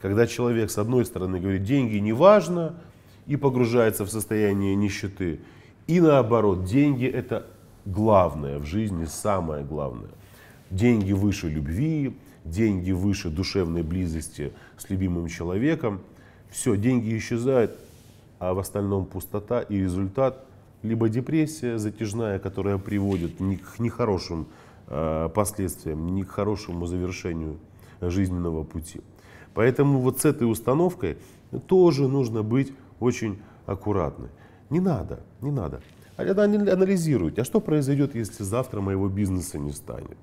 Когда 0.00 0.28
человек 0.28 0.70
с 0.70 0.78
одной 0.78 1.04
стороны 1.04 1.40
говорит, 1.40 1.64
деньги 1.64 1.96
не 1.96 2.12
важно, 2.12 2.76
и 3.26 3.34
погружается 3.34 4.04
в 4.04 4.08
состояние 4.08 4.76
нищеты. 4.76 5.40
И 5.88 6.00
наоборот, 6.00 6.62
деньги 6.62 7.06
это 7.06 7.44
главное 7.86 8.60
в 8.60 8.66
жизни, 8.66 9.04
самое 9.04 9.64
главное. 9.64 10.12
Деньги 10.70 11.10
выше 11.10 11.48
любви, 11.48 12.16
деньги 12.44 12.92
выше 12.92 13.30
душевной 13.30 13.82
близости 13.82 14.52
с 14.76 14.88
любимым 14.90 15.26
человеком. 15.26 16.02
Все, 16.54 16.76
деньги 16.76 17.18
исчезают, 17.18 17.76
а 18.38 18.54
в 18.54 18.60
остальном 18.60 19.06
пустота 19.06 19.60
и 19.60 19.76
результат 19.76 20.46
либо 20.84 21.08
депрессия 21.08 21.78
затяжная, 21.78 22.38
которая 22.38 22.78
приводит 22.78 23.40
ни 23.40 23.56
к 23.56 23.80
нехорошим 23.80 24.46
э, 24.86 25.28
последствиям, 25.34 26.14
ни 26.14 26.22
к 26.22 26.28
хорошему 26.28 26.86
завершению 26.86 27.58
жизненного 28.00 28.62
пути. 28.62 29.00
Поэтому 29.52 29.98
вот 29.98 30.20
с 30.20 30.24
этой 30.24 30.48
установкой 30.48 31.18
тоже 31.66 32.06
нужно 32.06 32.44
быть 32.44 32.72
очень 33.00 33.40
аккуратны. 33.66 34.28
Не 34.70 34.78
надо, 34.78 35.24
не 35.40 35.50
надо. 35.50 35.80
А 36.16 36.22
анализируйте, 36.22 37.42
а 37.42 37.44
что 37.44 37.60
произойдет, 37.60 38.14
если 38.14 38.44
завтра 38.44 38.80
моего 38.80 39.08
бизнеса 39.08 39.58
не 39.58 39.72
станет? 39.72 40.18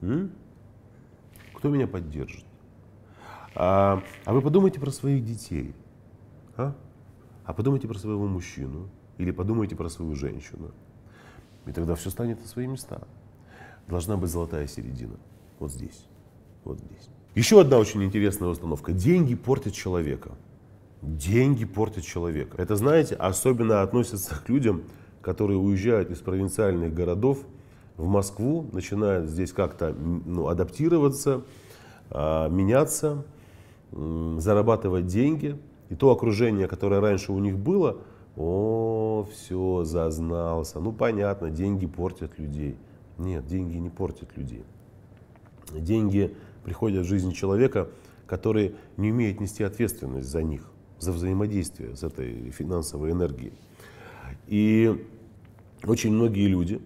М? 0.00 0.30
Кто 1.52 1.68
меня 1.68 1.86
поддержит? 1.86 2.46
А, 3.54 4.02
а 4.24 4.32
вы 4.32 4.42
подумайте 4.42 4.80
про 4.80 4.90
своих 4.90 5.24
детей. 5.24 5.74
А? 6.56 6.74
а 7.44 7.52
подумайте 7.52 7.86
про 7.86 7.98
своего 7.98 8.26
мужчину. 8.26 8.88
Или 9.18 9.30
подумайте 9.30 9.76
про 9.76 9.88
свою 9.88 10.14
женщину. 10.14 10.72
И 11.66 11.72
тогда 11.72 11.94
все 11.94 12.10
станет 12.10 12.40
на 12.40 12.46
свои 12.46 12.66
места. 12.66 13.02
Должна 13.86 14.16
быть 14.16 14.30
золотая 14.30 14.66
середина. 14.66 15.16
Вот 15.58 15.70
здесь. 15.70 16.06
Вот 16.64 16.78
здесь. 16.78 17.08
Еще 17.34 17.60
одна 17.60 17.78
очень 17.78 18.02
интересная 18.02 18.48
установка. 18.48 18.92
Деньги 18.92 19.34
портят 19.34 19.74
человека. 19.74 20.32
Деньги 21.02 21.64
портят 21.64 22.04
человека. 22.04 22.60
Это, 22.60 22.76
знаете, 22.76 23.14
особенно 23.14 23.82
относится 23.82 24.34
к 24.34 24.48
людям, 24.48 24.84
которые 25.20 25.58
уезжают 25.58 26.10
из 26.10 26.18
провинциальных 26.18 26.94
городов 26.94 27.38
в 27.96 28.06
Москву, 28.06 28.68
начинают 28.72 29.28
здесь 29.28 29.52
как-то 29.52 29.92
ну, 29.92 30.48
адаптироваться, 30.48 31.42
а, 32.10 32.48
меняться, 32.48 33.24
зарабатывать 34.38 35.06
деньги. 35.06 35.58
И 35.90 35.94
то 35.94 36.10
окружение, 36.10 36.66
которое 36.66 37.00
раньше 37.00 37.32
у 37.32 37.38
них 37.38 37.58
было, 37.58 37.98
о, 38.36 39.26
все, 39.32 39.84
зазнался. 39.84 40.80
Ну, 40.80 40.92
понятно, 40.92 41.50
деньги 41.50 41.86
портят 41.86 42.38
людей. 42.38 42.76
Нет, 43.18 43.46
деньги 43.46 43.76
не 43.76 43.90
портят 43.90 44.36
людей. 44.36 44.64
Деньги 45.72 46.34
приходят 46.64 47.04
в 47.04 47.08
жизнь 47.08 47.32
человека, 47.32 47.88
который 48.26 48.74
не 48.96 49.12
умеет 49.12 49.40
нести 49.40 49.62
ответственность 49.62 50.28
за 50.28 50.42
них, 50.42 50.68
за 50.98 51.12
взаимодействие 51.12 51.94
с 51.94 52.02
этой 52.02 52.50
финансовой 52.50 53.12
энергией. 53.12 53.52
И 54.46 55.06
очень 55.84 56.12
многие 56.12 56.48
люди, 56.48 56.80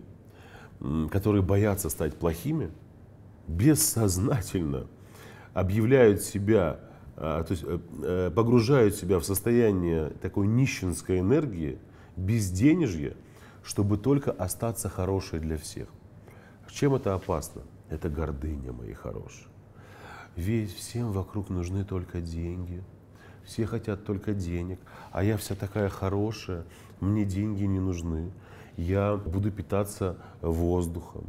которые 1.10 1.42
боятся 1.42 1.88
стать 1.88 2.14
плохими, 2.16 2.70
бессознательно 3.46 4.86
объявляют 5.54 6.20
себя, 6.22 6.80
то 7.18 7.46
есть 7.50 7.64
э, 7.66 7.78
э, 8.02 8.30
погружают 8.34 8.94
себя 8.94 9.18
в 9.18 9.24
состояние 9.24 10.10
такой 10.22 10.46
нищенской 10.46 11.20
энергии, 11.20 11.78
безденежья, 12.16 13.14
чтобы 13.62 13.98
только 13.98 14.30
остаться 14.30 14.88
хорошей 14.88 15.40
для 15.40 15.56
всех. 15.56 15.88
Чем 16.70 16.94
это 16.94 17.14
опасно? 17.14 17.62
Это 17.88 18.08
гордыня, 18.08 18.72
мои 18.72 18.92
хорошие. 18.92 19.48
Ведь 20.36 20.72
всем 20.72 21.10
вокруг 21.10 21.48
нужны 21.48 21.84
только 21.84 22.20
деньги. 22.20 22.84
Все 23.44 23.66
хотят 23.66 24.04
только 24.04 24.32
денег. 24.32 24.78
А 25.10 25.24
я 25.24 25.36
вся 25.36 25.54
такая 25.54 25.88
хорошая, 25.88 26.64
мне 27.00 27.24
деньги 27.24 27.64
не 27.64 27.80
нужны 27.80 28.30
я 28.78 29.16
буду 29.16 29.50
питаться 29.50 30.16
воздухом. 30.40 31.28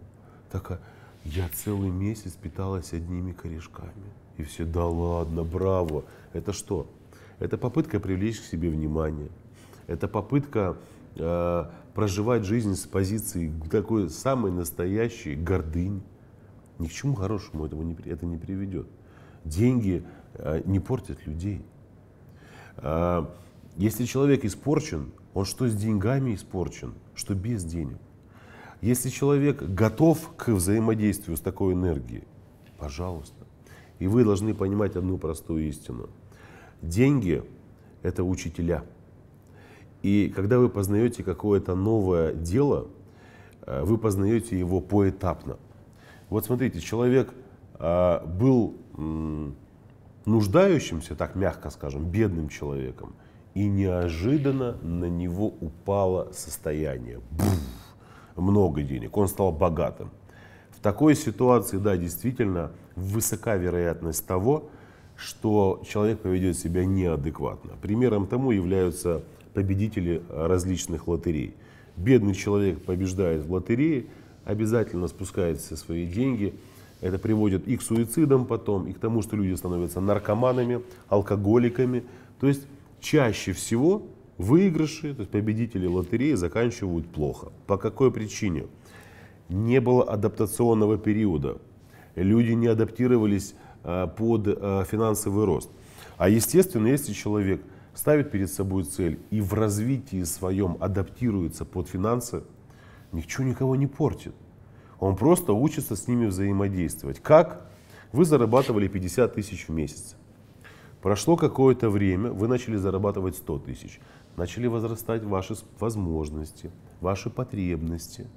Так 0.52 0.80
я 1.26 1.50
целый 1.50 1.90
месяц 1.90 2.34
питалась 2.34 2.94
одними 2.94 3.34
корешками. 3.34 4.14
И 4.40 4.44
все, 4.44 4.64
да 4.64 4.86
ладно, 4.86 5.44
браво. 5.44 6.06
Это 6.32 6.54
что? 6.54 6.88
Это 7.40 7.58
попытка 7.58 8.00
привлечь 8.00 8.40
к 8.40 8.46
себе 8.46 8.70
внимание. 8.70 9.28
Это 9.86 10.08
попытка 10.08 10.78
э, 11.18 11.66
проживать 11.94 12.46
жизнь 12.46 12.76
с 12.76 12.86
позиции 12.86 13.52
такой 13.70 14.10
самой 14.10 14.54
настоящей 14.54 15.36
гордыни. 15.36 16.02
Ни 16.80 16.88
к 16.88 16.92
чему 16.92 17.16
хорошему 17.16 17.66
этого 17.66 17.84
не, 17.84 17.98
это 18.06 18.26
не 18.26 18.38
приведет. 18.38 18.88
Деньги 19.44 20.06
э, 20.36 20.62
не 20.64 20.80
портят 20.80 21.28
людей. 21.28 21.62
Э, 22.78 23.26
если 23.76 24.06
человек 24.06 24.46
испорчен, 24.46 25.12
он 25.34 25.44
что 25.44 25.68
с 25.68 25.76
деньгами 25.76 26.34
испорчен, 26.34 26.94
что 27.14 27.36
без 27.36 27.66
денег. 27.66 27.98
Если 28.80 29.10
человек 29.10 29.62
готов 29.62 30.32
к 30.38 30.48
взаимодействию 30.48 31.36
с 31.36 31.42
такой 31.42 31.74
энергией, 31.74 32.24
пожалуйста. 32.78 33.49
И 34.00 34.08
вы 34.08 34.24
должны 34.24 34.54
понимать 34.54 34.96
одну 34.96 35.18
простую 35.18 35.68
истину. 35.68 36.10
Деньги– 36.82 37.44
это 38.02 38.24
учителя. 38.24 38.84
И 40.02 40.32
когда 40.34 40.60
вы 40.60 40.70
познаете 40.70 41.24
какое-то 41.24 41.76
новое 41.76 42.34
дело, 42.34 42.88
э, 43.66 43.84
вы 43.84 43.98
познаете 43.98 44.58
его 44.58 44.80
поэтапно. 44.80 45.58
Вот 46.30 46.46
смотрите, 46.46 46.80
человек 46.80 47.34
э, 47.80 48.26
был 48.26 48.76
нуждающимся, 50.26 51.16
так 51.16 51.36
мягко 51.36 51.70
скажем, 51.70 52.06
бедным 52.06 52.50
человеком, 52.50 53.16
и 53.54 53.68
неожиданно 53.68 54.74
на 54.82 55.06
него 55.06 55.48
упало 55.48 56.32
состояние. 56.34 57.20
Буф, 57.32 57.60
много 58.36 58.84
денег, 58.84 59.18
он 59.18 59.28
стал 59.28 59.52
богатым. 59.52 60.12
В 60.72 60.82
такой 60.82 61.16
ситуации, 61.16 61.78
да, 61.78 61.98
действительно, 61.98 62.72
высока 63.00 63.56
вероятность 63.56 64.26
того, 64.26 64.70
что 65.16 65.82
человек 65.88 66.20
поведет 66.20 66.58
себя 66.58 66.86
неадекватно. 66.86 67.74
Примером 67.82 68.28
тому 68.28 68.52
являются 68.52 69.24
победители 69.54 70.22
различных 70.30 71.08
лотерей. 71.08 71.54
Бедный 71.98 72.34
человек 72.34 72.82
побеждает 72.82 73.46
в 73.46 73.52
лотерее, 73.52 74.06
обязательно 74.46 75.08
спускает 75.08 75.60
все 75.60 75.76
свои 75.76 76.06
деньги. 76.06 76.54
Это 77.02 77.18
приводит 77.20 77.68
и 77.68 77.78
к 77.78 77.82
суицидам 77.82 78.46
потом, 78.46 78.88
и 78.88 78.94
к 78.94 79.00
тому, 79.00 79.22
что 79.22 79.36
люди 79.36 79.56
становятся 79.56 80.00
наркоманами, 80.00 80.82
алкоголиками. 81.08 82.04
То 82.40 82.48
есть 82.48 82.62
чаще 83.02 83.52
всего 83.54 84.04
выигрыши, 84.38 85.14
то 85.14 85.22
есть 85.22 85.32
победители 85.32 85.88
лотереи 85.88 86.34
заканчивают 86.34 87.08
плохо. 87.08 87.52
По 87.68 87.78
какой 87.78 88.12
причине? 88.12 88.68
Не 89.50 89.82
было 89.82 90.04
адаптационного 90.04 90.98
периода. 90.98 91.58
Люди 92.24 92.52
не 92.52 92.68
адаптировались 92.68 93.56
а, 93.84 94.08
под 94.08 94.48
а, 94.48 94.84
финансовый 94.84 95.46
рост. 95.46 95.70
А 96.18 96.30
естественно, 96.30 96.88
если 96.88 97.14
человек 97.14 97.62
ставит 97.94 98.32
перед 98.32 98.52
собой 98.52 98.84
цель 98.84 99.20
и 99.30 99.42
в 99.42 99.54
развитии 99.54 100.24
своем 100.24 100.78
адаптируется 100.80 101.66
под 101.66 101.88
финансы, 101.88 102.44
ничего 103.12 103.46
никого 103.46 103.76
не 103.76 103.88
портит. 103.88 104.34
Он 105.00 105.16
просто 105.16 105.54
учится 105.54 105.96
с 105.96 106.08
ними 106.08 106.26
взаимодействовать. 106.26 107.20
Как? 107.22 107.70
Вы 108.12 108.26
зарабатывали 108.26 108.88
50 108.88 109.34
тысяч 109.34 109.68
в 109.68 109.72
месяц. 109.72 110.16
Прошло 111.02 111.38
какое-то 111.38 111.90
время, 111.90 112.32
вы 112.32 112.48
начали 112.48 112.76
зарабатывать 112.76 113.38
100 113.38 113.60
тысяч. 113.60 114.00
Начали 114.36 114.68
возрастать 114.68 115.24
ваши 115.24 115.56
возможности, 115.80 116.72
ваши 117.00 117.30
потребности. 117.30 118.28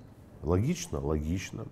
Логично? 0.43 1.01
Логично. 1.01 1.67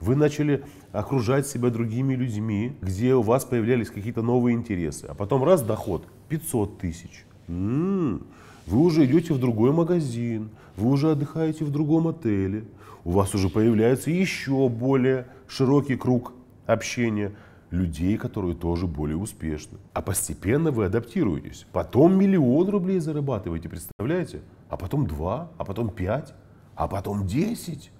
Вы 0.00 0.16
начали 0.16 0.64
окружать 0.92 1.46
себя 1.46 1.70
другими 1.70 2.14
людьми, 2.14 2.76
где 2.80 3.14
у 3.14 3.22
вас 3.22 3.44
появлялись 3.44 3.90
какие-то 3.90 4.22
новые 4.22 4.56
интересы. 4.56 5.06
А 5.06 5.14
потом 5.14 5.44
раз 5.44 5.62
доход 5.62 6.06
500 6.28 6.78
тысяч. 6.78 7.24
М-м-м. 7.48 8.26
Вы 8.66 8.78
уже 8.80 9.04
идете 9.04 9.34
в 9.34 9.38
другой 9.38 9.72
магазин, 9.72 10.48
вы 10.76 10.90
уже 10.90 11.10
отдыхаете 11.10 11.64
в 11.64 11.70
другом 11.70 12.08
отеле, 12.08 12.64
у 13.04 13.10
вас 13.10 13.34
уже 13.34 13.50
появляется 13.50 14.10
еще 14.10 14.68
более 14.70 15.26
широкий 15.46 15.96
круг 15.96 16.32
общения 16.66 17.32
людей, 17.70 18.16
которые 18.16 18.54
тоже 18.54 18.86
более 18.86 19.18
успешны. 19.18 19.78
А 19.92 20.00
постепенно 20.00 20.70
вы 20.70 20.86
адаптируетесь. 20.86 21.66
Потом 21.72 22.16
миллион 22.18 22.68
рублей 22.68 23.00
зарабатываете, 23.00 23.68
представляете? 23.68 24.40
А 24.70 24.76
потом 24.76 25.06
два, 25.06 25.50
а 25.58 25.64
потом 25.64 25.90
пять, 25.90 26.32
а 26.74 26.88
потом 26.88 27.26
десять. 27.26 27.90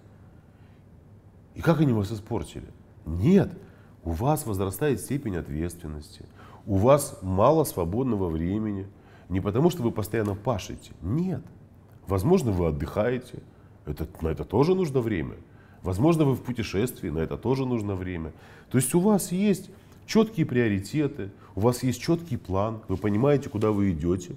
И 1.54 1.60
как 1.60 1.80
они 1.80 1.92
вас 1.92 2.12
испортили? 2.12 2.66
Нет, 3.06 3.50
у 4.02 4.10
вас 4.10 4.46
возрастает 4.46 5.00
степень 5.00 5.36
ответственности, 5.36 6.26
у 6.66 6.76
вас 6.76 7.18
мало 7.22 7.64
свободного 7.64 8.28
времени. 8.28 8.86
Не 9.28 9.40
потому, 9.40 9.70
что 9.70 9.82
вы 9.82 9.90
постоянно 9.90 10.34
пашете. 10.34 10.92
Нет. 11.02 11.42
Возможно, 12.06 12.52
вы 12.52 12.66
отдыхаете. 12.66 13.42
Это, 13.86 14.06
на 14.20 14.28
это 14.28 14.44
тоже 14.44 14.74
нужно 14.74 15.00
время. 15.00 15.34
Возможно, 15.82 16.24
вы 16.24 16.34
в 16.34 16.42
путешествии, 16.42 17.10
на 17.10 17.18
это 17.18 17.36
тоже 17.36 17.66
нужно 17.66 17.94
время. 17.94 18.32
То 18.70 18.78
есть 18.78 18.94
у 18.94 19.00
вас 19.00 19.32
есть 19.32 19.70
четкие 20.06 20.46
приоритеты, 20.46 21.30
у 21.54 21.60
вас 21.60 21.82
есть 21.82 22.00
четкий 22.00 22.36
план, 22.36 22.80
вы 22.88 22.96
понимаете, 22.96 23.50
куда 23.50 23.70
вы 23.70 23.92
идете. 23.92 24.36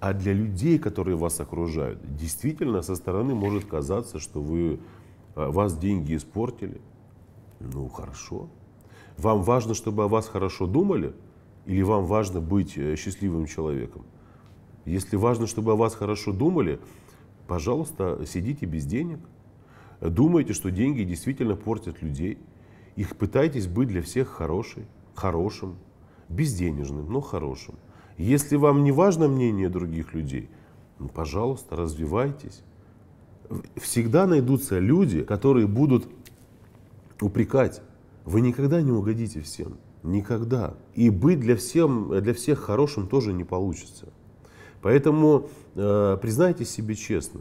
А 0.00 0.12
для 0.12 0.32
людей, 0.32 0.78
которые 0.78 1.16
вас 1.16 1.40
окружают, 1.40 1.98
действительно 2.16 2.82
со 2.82 2.96
стороны 2.96 3.34
может 3.34 3.64
казаться, 3.64 4.18
что 4.18 4.42
вы, 4.42 4.78
вас 5.36 5.78
деньги 5.78 6.16
испортили. 6.16 6.80
Ну, 7.60 7.88
хорошо. 7.88 8.48
Вам 9.16 9.42
важно, 9.42 9.74
чтобы 9.74 10.04
о 10.04 10.08
вас 10.08 10.28
хорошо 10.28 10.66
думали? 10.66 11.14
Или 11.66 11.82
вам 11.82 12.04
важно 12.06 12.40
быть 12.40 12.76
э, 12.76 12.96
счастливым 12.96 13.46
человеком? 13.46 14.04
Если 14.84 15.16
важно, 15.16 15.46
чтобы 15.46 15.72
о 15.72 15.76
вас 15.76 15.94
хорошо 15.94 16.32
думали, 16.32 16.80
пожалуйста, 17.46 18.24
сидите 18.26 18.66
без 18.66 18.84
денег– 18.84 19.20
думаете, 20.00 20.52
что 20.52 20.70
деньги 20.70 21.02
действительно 21.02 21.56
портят 21.56 22.02
людей. 22.02 22.38
Их 22.96 23.16
пытайтесь 23.16 23.66
быть 23.66 23.88
для 23.88 24.02
всех 24.02 24.28
хорошей, 24.28 24.86
хорошим, 25.14 25.76
безденежным, 26.28 27.10
но 27.10 27.20
хорошим. 27.20 27.76
Если 28.16 28.56
вам 28.56 28.84
не 28.84 28.92
важно 28.92 29.28
мнение 29.28 29.68
других 29.68 30.14
людей, 30.14 30.48
ну, 30.98 31.08
пожалуйста, 31.08 31.76
развивайтесь. 31.76 32.62
Всегда 33.76 34.26
найдутся 34.26 34.78
люди, 34.78 35.22
которые 35.22 35.66
будут 35.66 36.08
упрекать. 37.20 37.82
Вы 38.24 38.40
никогда 38.40 38.82
не 38.82 38.92
угодите 38.92 39.40
всем. 39.40 39.78
Никогда. 40.02 40.74
И 40.94 41.10
быть 41.10 41.40
для, 41.40 41.56
всем, 41.56 42.20
для 42.20 42.34
всех 42.34 42.60
хорошим 42.60 43.08
тоже 43.08 43.32
не 43.32 43.44
получится. 43.44 44.08
Поэтому 44.82 45.48
э, 45.74 46.18
признайте 46.20 46.64
себе 46.64 46.94
честно, 46.94 47.40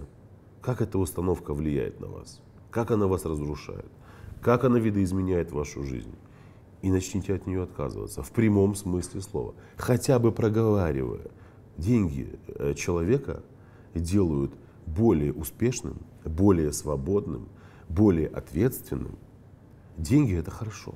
как 0.62 0.82
эта 0.82 0.98
установка 0.98 1.54
влияет 1.54 2.00
на 2.00 2.08
вас 2.08 2.41
как 2.76 2.91
она 2.91 3.08
вас 3.08 3.24
разрушает, 3.24 3.89
как 4.41 4.65
она 4.65 4.80
видоизменяет 4.80 5.54
вашу 5.54 5.84
жизнь. 5.84 6.13
И 6.82 6.91
начните 6.91 7.34
от 7.34 7.48
нее 7.48 7.63
отказываться 7.63 8.22
в 8.22 8.32
прямом 8.32 8.76
смысле 8.76 9.22
слова. 9.22 9.54
Хотя 9.78 10.20
бы 10.20 10.34
проговаривая, 10.34 11.32
деньги 11.78 12.38
э, 12.48 12.74
человека 12.74 13.44
делают 13.94 14.54
более 14.86 15.34
успешным, 15.34 15.98
более 16.24 16.71
свободным, 16.71 17.48
более 17.89 18.28
ответственным. 18.28 19.17
Деньги 19.98 20.36
это 20.36 20.52
хорошо. 20.52 20.95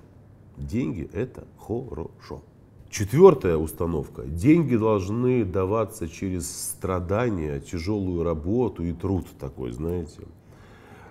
Деньги 0.58 1.10
это 1.14 1.48
хорошо. 1.58 2.42
Четвертая 2.90 3.56
установка. 3.56 4.24
Деньги 4.24 4.76
должны 4.76 5.46
даваться 5.46 6.10
через 6.10 6.50
страдания, 6.50 7.60
тяжелую 7.60 8.24
работу 8.24 8.84
и 8.84 8.94
труд 8.94 9.28
такой, 9.40 9.72
знаете. 9.72 10.24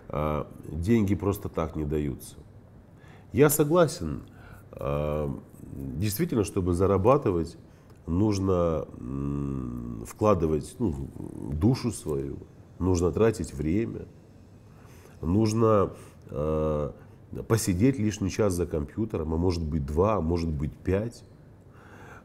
А, 0.09 0.47
деньги 0.71 1.14
просто 1.14 1.49
так 1.49 1.77
не 1.77 1.85
даются. 1.85 2.37
Я 3.33 3.49
согласен, 3.49 4.23
а, 4.73 5.33
действительно, 5.73 6.45
чтобы 6.45 6.75
зарабатывать, 6.75 7.57
нужно 8.07 8.87
вкладывать 10.07 10.75
ну, 10.79 10.95
душу 11.53 11.93
свою, 11.93 12.38
нужно 12.79 13.11
тратить 13.12 13.53
время, 13.53 14.07
нужно 15.21 15.91
а, 16.31 16.93
посидеть 17.47 17.99
лишний 17.99 18.31
час 18.31 18.55
за 18.55 18.67
компьютером, 18.67 19.35
а 19.35 19.37
может 19.37 19.62
быть 19.62 19.85
два, 19.85 20.17
а 20.17 20.21
может 20.21 20.49
быть 20.49 20.73
пять. 20.73 21.25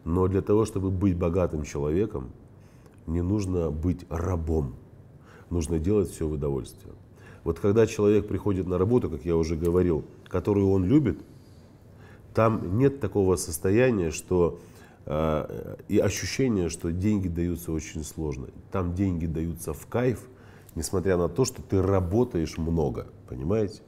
Но 0.06 0.28
для 0.28 0.42
того, 0.42 0.66
чтобы 0.66 0.92
быть 0.92 1.18
богатым 1.18 1.63
человеком, 1.63 2.32
не 3.08 3.22
нужно 3.22 3.72
быть 3.72 4.06
рабом. 4.10 4.76
Нужно 5.50 5.80
делать 5.80 6.10
все 6.10 6.28
в 6.28 6.34
удовольствие. 6.34 6.94
Вот 7.44 7.60
когда 7.60 7.86
человек 7.88 8.28
приходит 8.28 8.68
на 8.68 8.78
работу, 8.78 9.10
как 9.10 9.26
я 9.26 9.36
уже 9.36 9.56
говорил, 9.56 10.06
которую 10.28 10.70
он 10.70 10.86
любит, 10.86 11.20
там 12.34 12.78
нет 12.78 13.00
такого 13.00 13.36
состояния, 13.36 14.12
что 14.12 14.60
э, 15.06 15.76
и 15.89 16.00
ощущения, 16.00 16.70
что 16.70 16.92
деньги 16.92 17.28
даются 17.28 17.72
очень 17.72 18.04
сложно. 18.04 18.48
Там 18.72 18.96
деньги 18.96 19.26
даются 19.26 19.74
в 19.74 19.86
кайф, 19.88 20.28
несмотря 20.76 21.18
на 21.18 21.30
то, 21.30 21.46
что 21.46 21.62
ты 21.62 21.82
работаешь 21.82 22.58
много, 22.58 23.08
понимаете? 23.28 23.82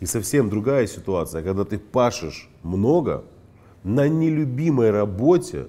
И 0.00 0.06
совсем 0.06 0.48
другая 0.48 0.86
ситуация, 0.86 1.42
когда 1.42 1.64
ты 1.64 1.78
пашешь 1.78 2.48
много 2.62 3.24
на 3.82 4.08
нелюбимой 4.08 4.90
работе, 4.90 5.68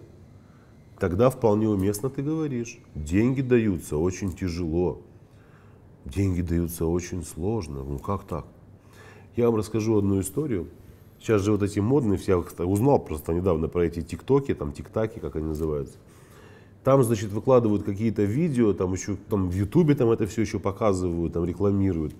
тогда 0.99 1.29
вполне 1.29 1.67
уместно 1.67 2.09
ты 2.09 2.21
говоришь. 2.21 2.79
Деньги 2.93 3.41
даются 3.41 3.97
очень 3.97 4.33
тяжело. 4.33 5.01
Деньги 6.05 6.41
даются 6.41 6.85
очень 6.85 7.23
сложно. 7.23 7.83
Ну 7.83 7.97
как 7.99 8.23
так? 8.23 8.45
Я 9.35 9.47
вам 9.47 9.55
расскажу 9.55 9.97
одну 9.97 10.19
историю. 10.19 10.67
Сейчас 11.19 11.41
же 11.41 11.51
вот 11.51 11.63
эти 11.63 11.79
модные, 11.79 12.17
все 12.17 12.37
узнал 12.59 12.99
просто 12.99 13.33
недавно 13.33 13.67
про 13.67 13.85
эти 13.85 14.01
тиктоки, 14.01 14.53
там 14.53 14.71
тиктаки, 14.71 15.19
как 15.19 15.35
они 15.35 15.45
называются. 15.45 15.97
Там, 16.83 17.03
значит, 17.03 17.31
выкладывают 17.31 17.83
какие-то 17.83 18.23
видео, 18.23 18.73
там 18.73 18.93
еще 18.93 19.17
там 19.29 19.49
в 19.49 19.53
Ютубе 19.53 19.95
там 19.95 20.09
это 20.11 20.25
все 20.27 20.41
еще 20.41 20.59
показывают, 20.59 21.33
там 21.33 21.45
рекламируют. 21.45 22.13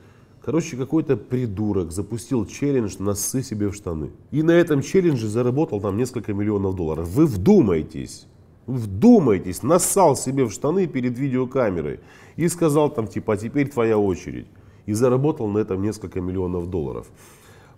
Короче, 0.44 0.78
какой-то 0.78 1.18
придурок 1.18 1.92
запустил 1.92 2.46
челлендж 2.46 2.96
«Носы 3.00 3.44
себе 3.44 3.70
в 3.70 3.76
штаны». 3.76 4.12
И 4.32 4.42
на 4.42 4.52
этом 4.52 4.82
челлендже 4.82 5.28
заработал 5.28 5.82
там 5.82 5.98
несколько 5.98 6.34
миллионов 6.34 6.76
долларов. 6.76 7.08
Вы 7.10 7.26
вдумайтесь, 7.26 8.26
вдумайтесь, 8.66 9.64
нассал 9.64 10.16
себе 10.16 10.46
в 10.46 10.52
штаны 10.52 10.88
перед 10.88 11.18
видеокамерой 11.18 12.00
и 12.36 12.48
сказал 12.48 12.90
там 12.90 13.08
типа, 13.08 13.34
а 13.34 13.38
теперь 13.38 13.70
твоя 13.70 13.98
очередь. 13.98 14.48
И 14.86 14.94
заработал 14.94 15.48
на 15.48 15.60
этом 15.60 15.82
несколько 15.82 16.20
миллионов 16.20 16.70
долларов. 16.70 17.08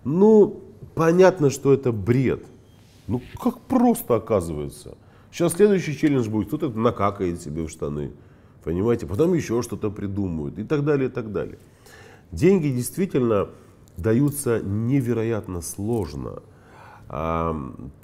Ну, 0.04 0.60
понятно, 0.94 1.50
что 1.50 1.72
это 1.72 1.92
бред. 1.92 2.44
Ну, 3.06 3.20
как 3.42 3.60
просто 3.60 4.14
оказывается. 4.14 4.96
Сейчас 5.32 5.54
следующий 5.54 5.96
челлендж 5.96 6.28
будет, 6.28 6.48
кто-то 6.48 6.68
накакает 6.68 7.40
себе 7.40 7.64
в 7.64 7.70
штаны. 7.70 8.12
Понимаете, 8.62 9.06
потом 9.06 9.32
еще 9.32 9.62
что-то 9.62 9.90
придумают 9.90 10.58
и 10.58 10.64
так 10.64 10.84
далее, 10.84 11.08
и 11.08 11.12
так 11.12 11.32
далее. 11.32 11.58
Деньги 12.30 12.68
действительно 12.68 13.48
даются 13.96 14.60
невероятно 14.60 15.62
сложно, 15.62 16.42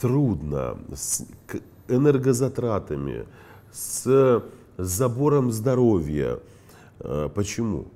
трудно, 0.01 0.79
с 0.93 1.27
энергозатратами, 1.87 3.27
с 3.73 4.43
забором 4.79 5.53
здоровья. 5.53 6.41
А, 7.01 7.29
почему? 7.29 7.89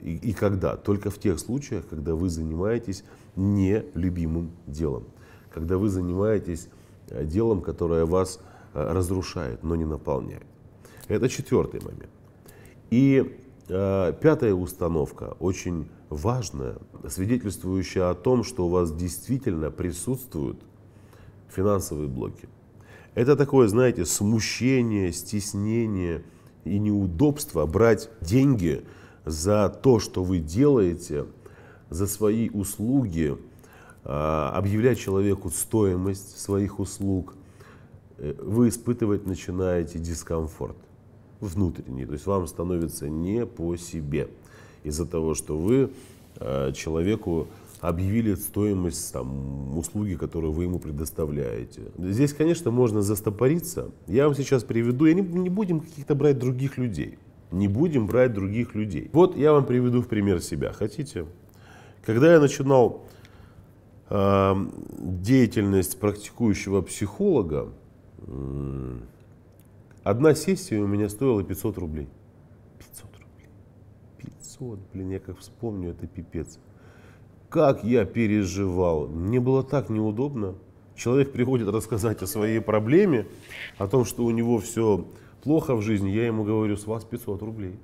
И, 0.00 0.14
и 0.16 0.32
когда? 0.32 0.76
Только 0.76 1.10
в 1.10 1.18
тех 1.18 1.38
случаях, 1.38 1.86
когда 1.88 2.14
вы 2.14 2.28
занимаетесь 2.28 3.04
нелюбимым 3.36 4.50
делом. 4.66 5.04
Когда 5.52 5.78
вы 5.78 5.88
занимаетесь 5.88 6.68
делом, 7.10 7.62
которое 7.62 8.04
вас 8.04 8.40
э, 8.74 8.92
разрушает, 8.92 9.62
но 9.62 9.76
не 9.76 9.84
наполняет. 9.84 10.46
Это 11.08 11.28
четвертый 11.28 11.80
момент. 11.80 12.10
И 12.90 13.38
э, 13.68 14.12
пятая 14.20 14.54
установка, 14.54 15.36
очень 15.38 15.88
важная, 16.08 16.76
свидетельствующая 17.08 18.10
о 18.10 18.14
том, 18.14 18.44
что 18.44 18.66
у 18.66 18.68
вас 18.68 18.92
действительно 18.92 19.70
присутствуют 19.70 20.58
финансовые 21.48 22.08
блоки. 22.08 22.48
Это 23.14 23.34
такое, 23.34 23.66
знаете, 23.68 24.04
смущение, 24.04 25.12
стеснение 25.12 26.22
и 26.64 26.78
неудобство 26.78 27.64
брать 27.66 28.10
деньги 28.20 28.84
за 29.24 29.68
то, 29.68 29.98
что 29.98 30.22
вы 30.22 30.38
делаете, 30.38 31.26
за 31.88 32.06
свои 32.06 32.50
услуги, 32.50 33.38
объявлять 34.06 34.98
человеку 34.98 35.50
стоимость 35.50 36.40
своих 36.40 36.78
услуг, 36.78 37.34
э, 38.18 38.34
вы 38.40 38.68
испытывать 38.68 39.26
начинаете 39.26 39.98
дискомфорт 39.98 40.76
внутренний. 41.40 42.06
То 42.06 42.12
есть 42.12 42.26
вам 42.26 42.46
становится 42.46 43.08
не 43.08 43.46
по 43.46 43.76
себе 43.76 44.28
из-за 44.84 45.06
того, 45.06 45.34
что 45.34 45.58
вы 45.58 45.90
а, 46.38 46.72
человеку 46.72 47.48
объявили 47.80 48.34
стоимость 48.34 49.12
там, 49.12 49.76
услуги, 49.76 50.14
которую 50.14 50.52
вы 50.52 50.64
ему 50.64 50.78
предоставляете. 50.78 51.82
Здесь, 51.98 52.32
конечно, 52.32 52.70
можно 52.70 53.02
застопориться. 53.02 53.90
Я 54.06 54.26
вам 54.26 54.34
сейчас 54.34 54.64
приведу, 54.64 55.04
я 55.06 55.14
не, 55.14 55.22
не 55.22 55.50
будем 55.50 55.80
каких-то 55.80 56.14
брать 56.14 56.38
других 56.38 56.78
людей. 56.78 57.18
Не 57.52 57.68
будем 57.68 58.06
брать 58.06 58.32
других 58.32 58.74
людей. 58.74 59.10
Вот 59.12 59.36
я 59.36 59.52
вам 59.52 59.66
приведу 59.66 60.02
в 60.02 60.08
пример 60.08 60.40
себя. 60.40 60.72
Хотите? 60.72 61.26
Когда 62.04 62.32
я 62.32 62.40
начинал 62.40 63.02
э, 63.02 63.15
деятельность 64.08 65.98
практикующего 65.98 66.80
психолога, 66.82 67.72
э, 68.18 68.98
одна 70.04 70.34
сессия 70.34 70.78
у 70.78 70.86
меня 70.86 71.08
стоила 71.08 71.42
500 71.42 71.78
рублей. 71.78 72.08
500 72.78 73.04
рублей. 73.14 73.48
500, 74.18 74.78
блин, 74.92 75.10
я 75.10 75.18
как 75.18 75.38
вспомню, 75.38 75.90
это 75.90 76.06
пипец. 76.06 76.58
Как 77.48 77.82
я 77.82 78.04
переживал. 78.04 79.08
Мне 79.08 79.40
было 79.40 79.64
так 79.64 79.88
неудобно. 79.88 80.54
Человек 80.94 81.32
приходит 81.32 81.68
рассказать 81.68 82.22
о 82.22 82.26
своей 82.26 82.60
проблеме, 82.60 83.26
о 83.76 83.86
том, 83.86 84.04
что 84.04 84.24
у 84.24 84.30
него 84.30 84.58
все 84.58 85.04
плохо 85.42 85.74
в 85.74 85.82
жизни. 85.82 86.10
Я 86.10 86.26
ему 86.26 86.44
говорю, 86.44 86.76
с 86.76 86.86
вас 86.86 87.04
500 87.04 87.42
рублей. 87.42 87.78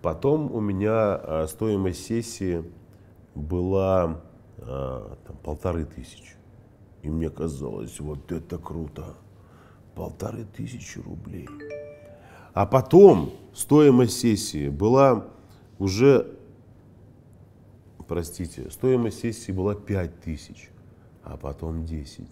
Потом 0.00 0.52
у 0.54 0.60
меня 0.60 1.14
а, 1.14 1.46
стоимость 1.48 2.06
сессии 2.06 2.64
была 3.34 4.20
а, 4.58 5.16
там, 5.26 5.36
полторы 5.38 5.84
тысячи. 5.84 6.34
И 7.02 7.08
мне 7.08 7.30
казалось, 7.30 8.00
вот 8.00 8.32
это 8.32 8.58
круто. 8.58 9.14
Полторы 9.94 10.44
тысячи 10.44 10.98
рублей. 10.98 11.48
А 12.52 12.66
потом 12.66 13.32
стоимость 13.52 14.18
сессии 14.20 14.68
была 14.68 15.26
уже 15.78 16.34
простите, 18.06 18.70
стоимость 18.70 19.20
сессии 19.20 19.52
была 19.52 19.74
5 19.74 20.20
тысяч, 20.20 20.70
а 21.22 21.36
потом 21.36 21.84
10, 21.84 22.28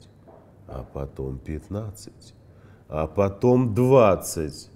а 0.68 0.84
потом 0.84 1.38
15, 1.38 2.34
а 2.88 3.06
потом 3.06 3.74
20, 3.74 4.70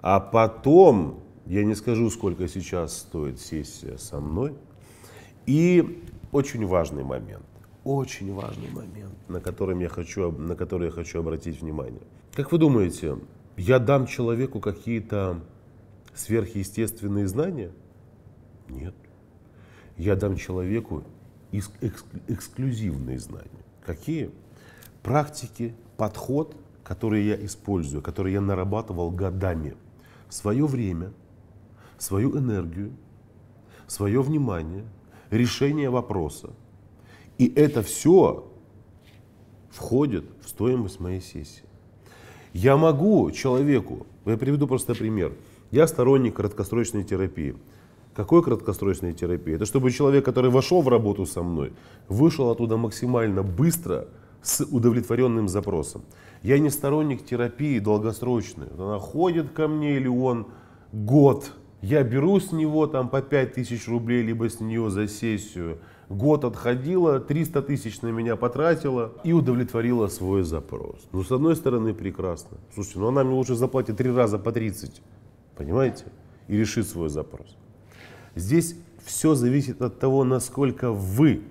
а 0.00 0.20
потом, 0.20 1.20
я 1.46 1.64
не 1.64 1.74
скажу, 1.74 2.10
сколько 2.10 2.48
сейчас 2.48 2.96
стоит 2.96 3.40
сессия 3.40 3.98
со 3.98 4.20
мной, 4.20 4.54
и 5.46 6.04
очень 6.32 6.66
важный 6.66 7.04
момент, 7.04 7.46
очень 7.84 8.34
важный 8.34 8.70
момент, 8.70 9.14
на, 9.28 9.40
котором 9.40 9.80
я 9.80 9.88
хочу, 9.88 10.30
на 10.32 10.56
который 10.56 10.86
я 10.86 10.90
хочу 10.90 11.20
обратить 11.20 11.60
внимание. 11.60 12.02
Как 12.34 12.52
вы 12.52 12.58
думаете, 12.58 13.16
я 13.56 13.78
дам 13.78 14.06
человеку 14.06 14.60
какие-то 14.60 15.40
сверхъестественные 16.14 17.26
знания? 17.26 17.70
Нет 18.68 18.94
я 19.98 20.14
дам 20.14 20.36
человеку 20.36 21.02
эксклюзивные 22.28 23.18
знания. 23.18 23.64
Какие? 23.84 24.30
Практики, 25.02 25.74
подход, 25.96 26.56
который 26.84 27.24
я 27.24 27.44
использую, 27.44 28.00
который 28.00 28.32
я 28.32 28.40
нарабатывал 28.40 29.10
годами. 29.10 29.76
Свое 30.28 30.66
время, 30.66 31.12
свою 31.98 32.38
энергию, 32.38 32.92
свое 33.86 34.22
внимание, 34.22 34.84
решение 35.30 35.90
вопроса. 35.90 36.50
И 37.38 37.52
это 37.54 37.82
все 37.82 38.50
входит 39.70 40.24
в 40.44 40.48
стоимость 40.48 41.00
моей 41.00 41.20
сессии. 41.20 41.64
Я 42.52 42.76
могу 42.76 43.30
человеку, 43.30 44.06
я 44.24 44.36
приведу 44.36 44.66
просто 44.66 44.94
пример. 44.94 45.32
Я 45.70 45.86
сторонник 45.86 46.34
краткосрочной 46.34 47.04
терапии. 47.04 47.54
Какой 48.14 48.42
краткосрочной 48.42 49.12
терапии? 49.12 49.54
Это 49.54 49.66
чтобы 49.66 49.92
человек, 49.92 50.24
который 50.24 50.50
вошел 50.50 50.82
в 50.82 50.88
работу 50.88 51.26
со 51.26 51.42
мной, 51.42 51.72
вышел 52.08 52.50
оттуда 52.50 52.76
максимально 52.76 53.42
быстро 53.42 54.08
с 54.42 54.64
удовлетворенным 54.64 55.48
запросом. 55.48 56.02
Я 56.42 56.58
не 56.58 56.70
сторонник 56.70 57.24
терапии 57.24 57.78
долгосрочной. 57.78 58.68
Она 58.76 58.98
ходит 58.98 59.50
ко 59.50 59.68
мне 59.68 59.96
или 59.96 60.08
он 60.08 60.46
год. 60.92 61.52
Я 61.80 62.02
беру 62.02 62.40
с 62.40 62.50
него 62.50 62.86
там 62.88 63.08
по 63.08 63.22
5 63.22 63.54
тысяч 63.54 63.86
рублей, 63.86 64.22
либо 64.22 64.48
с 64.48 64.58
нее 64.60 64.90
за 64.90 65.06
сессию. 65.06 65.78
Год 66.08 66.44
отходила, 66.44 67.20
300 67.20 67.62
тысяч 67.62 68.02
на 68.02 68.08
меня 68.08 68.34
потратила 68.34 69.12
и 69.22 69.32
удовлетворила 69.32 70.08
свой 70.08 70.42
запрос. 70.42 71.06
Ну, 71.12 71.22
с 71.22 71.30
одной 71.30 71.54
стороны, 71.54 71.94
прекрасно. 71.94 72.58
Слушайте, 72.74 72.98
ну 72.98 73.08
она 73.08 73.22
мне 73.22 73.34
лучше 73.34 73.54
заплатит 73.54 73.98
три 73.98 74.10
раза 74.10 74.38
по 74.38 74.50
30, 74.50 75.02
понимаете? 75.56 76.06
И 76.48 76.56
решит 76.56 76.88
свой 76.88 77.10
запрос. 77.10 77.56
Здесь 78.34 78.74
все 79.04 79.34
зависит 79.34 79.80
от 79.80 80.00
того, 80.00 80.24
насколько 80.24 80.90
вы 80.90 81.42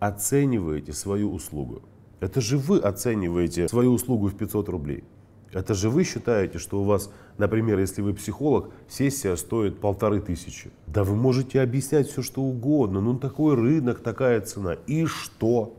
оцениваете 0.00 0.92
свою 0.92 1.32
услугу. 1.32 1.82
Это 2.20 2.40
же 2.40 2.58
вы 2.58 2.78
оцениваете 2.78 3.68
свою 3.68 3.92
услугу 3.92 4.26
в 4.26 4.36
500 4.36 4.68
рублей. 4.68 5.04
Это 5.52 5.74
же 5.74 5.90
вы 5.90 6.04
считаете, 6.04 6.58
что 6.58 6.80
у 6.80 6.84
вас, 6.84 7.12
например, 7.36 7.78
если 7.78 8.00
вы 8.00 8.14
психолог, 8.14 8.70
сессия 8.88 9.36
стоит 9.36 9.80
полторы 9.80 10.20
тысячи. 10.20 10.70
Да 10.86 11.04
вы 11.04 11.14
можете 11.14 11.60
объяснять 11.60 12.08
все, 12.08 12.22
что 12.22 12.40
угодно. 12.40 13.02
Ну, 13.02 13.18
такой 13.18 13.54
рынок, 13.54 14.00
такая 14.00 14.40
цена. 14.40 14.76
И 14.86 15.04
что? 15.04 15.74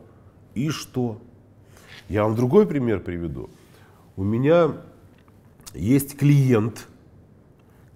И 0.54 0.70
что? 0.70 1.18
Я 2.08 2.22
вам 2.22 2.36
другой 2.36 2.66
пример 2.66 3.00
приведу. 3.00 3.50
У 4.16 4.22
меня 4.22 4.76
есть 5.74 6.16
клиент, 6.16 6.86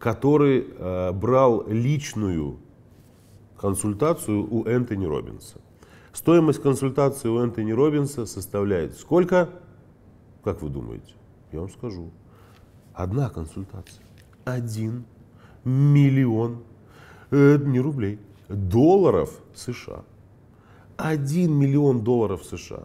который 0.01 0.67
э, 0.67 1.13
брал 1.13 1.65
личную 1.69 2.59
консультацию 3.57 4.53
у 4.53 4.65
Энтони 4.65 5.07
Робинса. 5.07 5.61
Стоимость 6.13 6.61
консультации 6.61 7.29
у 7.29 7.39
Энтони 7.39 7.71
Робинса 7.71 8.27
составляет 8.27 8.97
сколько? 8.97 9.51
Как 10.43 10.63
вы 10.63 10.71
думаете? 10.71 11.18
Я 11.53 11.61
вам 11.61 11.71
скажу. 11.71 12.11
Одна 12.93 13.31
консультация. 13.31 14.05
Один 14.45 15.05
миллион, 15.65 16.63
э, 17.31 17.59
не 17.59 17.81
рублей, 17.81 18.19
долларов 18.49 19.41
США. 19.55 20.05
Один 20.97 21.53
миллион 21.53 22.03
долларов 22.03 22.45
США. 22.45 22.85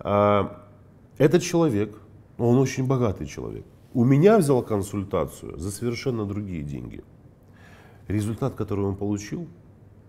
А, 0.00 0.66
этот 1.16 1.42
человек, 1.42 1.98
он 2.36 2.58
очень 2.58 2.86
богатый 2.86 3.26
человек. 3.26 3.64
У 3.94 4.04
меня 4.04 4.38
взял 4.38 4.62
консультацию 4.62 5.58
за 5.58 5.70
совершенно 5.70 6.26
другие 6.26 6.62
деньги. 6.62 7.02
Результат, 8.06 8.54
который 8.54 8.84
он 8.84 8.96
получил, 8.96 9.48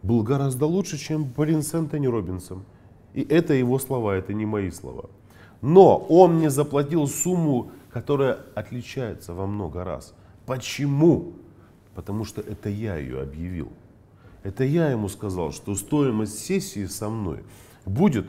был 0.04 0.24
гораздо 0.24 0.66
лучше, 0.66 0.98
чем 0.98 1.24
блин 1.24 1.62
с 1.64 1.74
Робинсом. 1.74 2.66
И 3.14 3.22
это 3.22 3.54
его 3.54 3.80
слова, 3.80 4.16
это 4.16 4.34
не 4.34 4.46
мои 4.46 4.70
слова. 4.72 5.10
Но 5.62 5.98
он 5.98 6.36
мне 6.36 6.50
заплатил 6.50 7.08
сумму, 7.08 7.72
которая 7.92 8.40
отличается 8.56 9.34
во 9.34 9.46
много 9.46 9.84
раз. 9.84 10.14
Почему? 10.46 11.34
Потому 11.96 12.24
что 12.24 12.42
это 12.42 12.70
я 12.70 12.98
ее 12.98 13.22
объявил. 13.22 13.72
Это 14.44 14.64
я 14.64 14.90
ему 14.90 15.10
сказал, 15.10 15.52
что 15.52 15.76
стоимость 15.76 16.40
сессии 16.40 16.86
со 16.86 17.10
мной 17.10 17.44
будет 17.86 18.26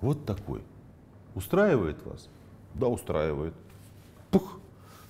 вот 0.00 0.24
такой. 0.24 0.62
Устраивает 1.34 2.04
вас? 2.06 2.28
Да, 2.74 2.86
устраивает. 2.86 3.54
Пух, 4.30 4.60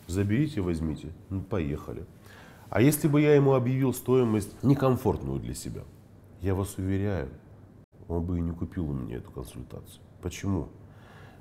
заберите, 0.06 0.62
возьмите. 0.62 1.12
Ну, 1.28 1.42
поехали. 1.42 2.06
А 2.70 2.80
если 2.80 3.08
бы 3.08 3.20
я 3.20 3.34
ему 3.34 3.54
объявил 3.54 3.92
стоимость 3.92 4.62
некомфортную 4.62 5.40
для 5.40 5.54
себя, 5.54 5.82
я 6.40 6.54
вас 6.54 6.78
уверяю, 6.78 7.28
он 8.08 8.24
бы 8.24 8.38
и 8.38 8.40
не 8.40 8.52
купил 8.52 8.88
у 8.88 8.92
меня 8.92 9.16
эту 9.16 9.30
консультацию. 9.30 10.00
Почему? 10.22 10.68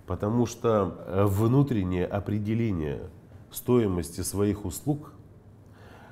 Потому 0.10 0.48
что 0.48 0.98
э, 1.06 1.26
внутреннее 1.26 2.08
определение 2.08 3.12
стоимости 3.52 4.22
своих 4.22 4.66
услуг 4.66 5.14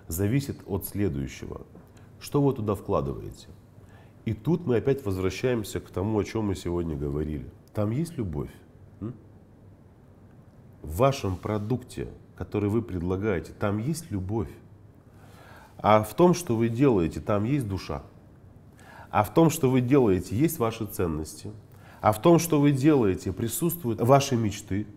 зависит 0.07 0.59
от 0.67 0.85
следующего. 0.85 1.61
Что 2.19 2.43
вы 2.43 2.53
туда 2.53 2.75
вкладываете? 2.75 3.47
И 4.25 4.35
тут 4.35 4.67
мы 4.67 4.77
опять 4.77 5.03
возвращаемся 5.03 5.79
к 5.79 5.89
тому, 5.89 6.19
о 6.19 6.23
чем 6.23 6.45
мы 6.45 6.55
сегодня 6.55 6.95
говорили. 6.95 7.49
Там 7.73 7.89
есть 7.89 8.19
любовь. 8.19 8.51
В 8.99 10.97
вашем 10.97 11.35
продукте, 11.35 12.07
который 12.35 12.69
вы 12.69 12.83
предлагаете, 12.83 13.51
там 13.51 13.79
есть 13.79 14.11
любовь. 14.11 14.51
А 15.79 16.03
в 16.03 16.13
том, 16.13 16.35
что 16.35 16.55
вы 16.55 16.69
делаете, 16.69 17.19
там 17.19 17.45
есть 17.45 17.67
душа. 17.67 18.03
А 19.09 19.23
в 19.23 19.33
том, 19.33 19.49
что 19.49 19.71
вы 19.71 19.81
делаете, 19.81 20.37
есть 20.37 20.59
ваши 20.59 20.85
ценности. 20.85 21.51
А 22.01 22.11
в 22.11 22.21
том, 22.21 22.39
что 22.39 22.59
вы 22.59 22.71
делаете, 22.71 23.31
присутствуют 23.31 24.01
ваши 24.01 24.35
мечты. 24.35 24.87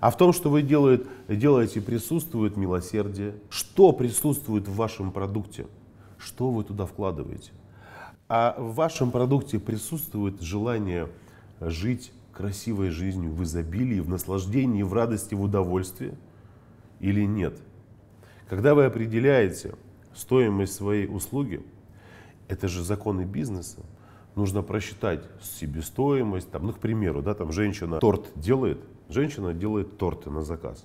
А 0.00 0.10
в 0.10 0.16
том, 0.16 0.32
что 0.32 0.50
вы 0.50 0.62
делаете, 0.62 1.06
делаете, 1.28 1.80
присутствует 1.80 2.56
милосердие. 2.56 3.34
Что 3.48 3.92
присутствует 3.92 4.68
в 4.68 4.74
вашем 4.74 5.10
продукте? 5.10 5.66
Что 6.18 6.50
вы 6.50 6.64
туда 6.64 6.86
вкладываете? 6.86 7.52
А 8.28 8.56
в 8.58 8.74
вашем 8.74 9.10
продукте 9.10 9.58
присутствует 9.58 10.40
желание 10.40 11.08
жить 11.60 12.12
красивой 12.32 12.90
жизнью 12.90 13.32
в 13.32 13.42
изобилии, 13.44 14.00
в 14.00 14.08
наслаждении, 14.08 14.82
в 14.82 14.92
радости, 14.92 15.34
в 15.34 15.42
удовольствии 15.42 16.14
или 17.00 17.24
нет? 17.24 17.58
Когда 18.48 18.74
вы 18.74 18.84
определяете 18.84 19.74
стоимость 20.14 20.74
своей 20.74 21.06
услуги, 21.06 21.64
это 22.48 22.68
же 22.68 22.82
законы 22.82 23.22
бизнеса, 23.22 23.78
нужно 24.36 24.62
просчитать 24.62 25.24
себестоимость, 25.42 26.50
там, 26.50 26.66
ну, 26.66 26.72
к 26.72 26.78
примеру, 26.78 27.22
да, 27.22 27.34
там 27.34 27.50
женщина 27.50 27.98
торт 27.98 28.30
делает, 28.36 28.78
женщина 29.08 29.52
делает 29.52 29.98
торты 29.98 30.30
на 30.30 30.42
заказ. 30.42 30.84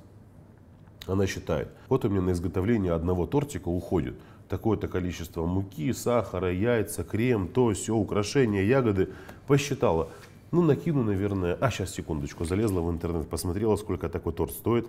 Она 1.05 1.27
считает, 1.27 1.67
вот 1.89 2.05
у 2.05 2.09
меня 2.09 2.21
на 2.21 2.31
изготовление 2.31 2.93
одного 2.93 3.27
тортика 3.27 3.67
уходит 3.67 4.15
такое-то 4.47 4.87
количество 4.87 5.45
муки, 5.45 5.93
сахара, 5.93 6.51
яйца, 6.51 7.03
крем, 7.05 7.47
то, 7.47 7.71
все, 7.73 7.95
украшения, 7.95 8.63
ягоды. 8.63 9.09
Посчитала, 9.47 10.09
ну 10.51 10.61
накину, 10.61 11.03
наверное, 11.03 11.57
а 11.59 11.71
сейчас 11.71 11.91
секундочку, 11.91 12.43
залезла 12.43 12.81
в 12.81 12.91
интернет, 12.91 13.29
посмотрела, 13.29 13.77
сколько 13.77 14.09
такой 14.09 14.33
торт 14.33 14.51
стоит, 14.51 14.87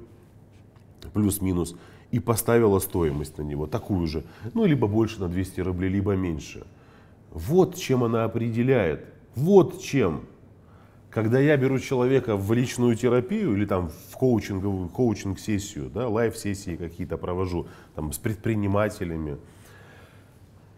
плюс-минус, 1.13 1.77
и 2.11 2.19
поставила 2.19 2.81
стоимость 2.81 3.39
на 3.39 3.43
него, 3.43 3.67
такую 3.67 4.07
же, 4.07 4.25
ну, 4.53 4.65
либо 4.67 4.87
больше 4.87 5.21
на 5.21 5.29
200 5.29 5.61
рублей, 5.61 5.91
либо 5.91 6.15
меньше. 6.15 6.67
Вот 7.33 7.77
чем 7.77 8.05
она 8.05 8.25
определяет, 8.25 9.07
вот 9.35 9.81
чем. 9.81 10.27
Когда 11.11 11.39
я 11.41 11.57
беру 11.57 11.79
человека 11.79 12.37
в 12.37 12.53
личную 12.53 12.95
терапию 12.97 13.55
или 13.55 13.67
там 13.67 13.91
в 14.11 14.17
коучинговую 14.17 14.89
коучинг-сессию, 14.89 15.91
да, 15.91 16.09
live 16.09 16.33
-сессии 16.33 16.77
какие-то 16.77 17.17
провожу 17.19 17.67
там, 17.95 18.13
с 18.13 18.19
предпринимателями, 18.19 19.39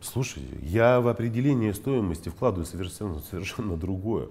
слушайте, 0.00 0.56
я 0.62 1.00
в 1.00 1.08
определение 1.08 1.74
стоимости 1.74 2.28
вкладываю 2.28 2.66
совершенно, 2.66 3.18
совершенно 3.20 3.76
другое. 3.76 4.28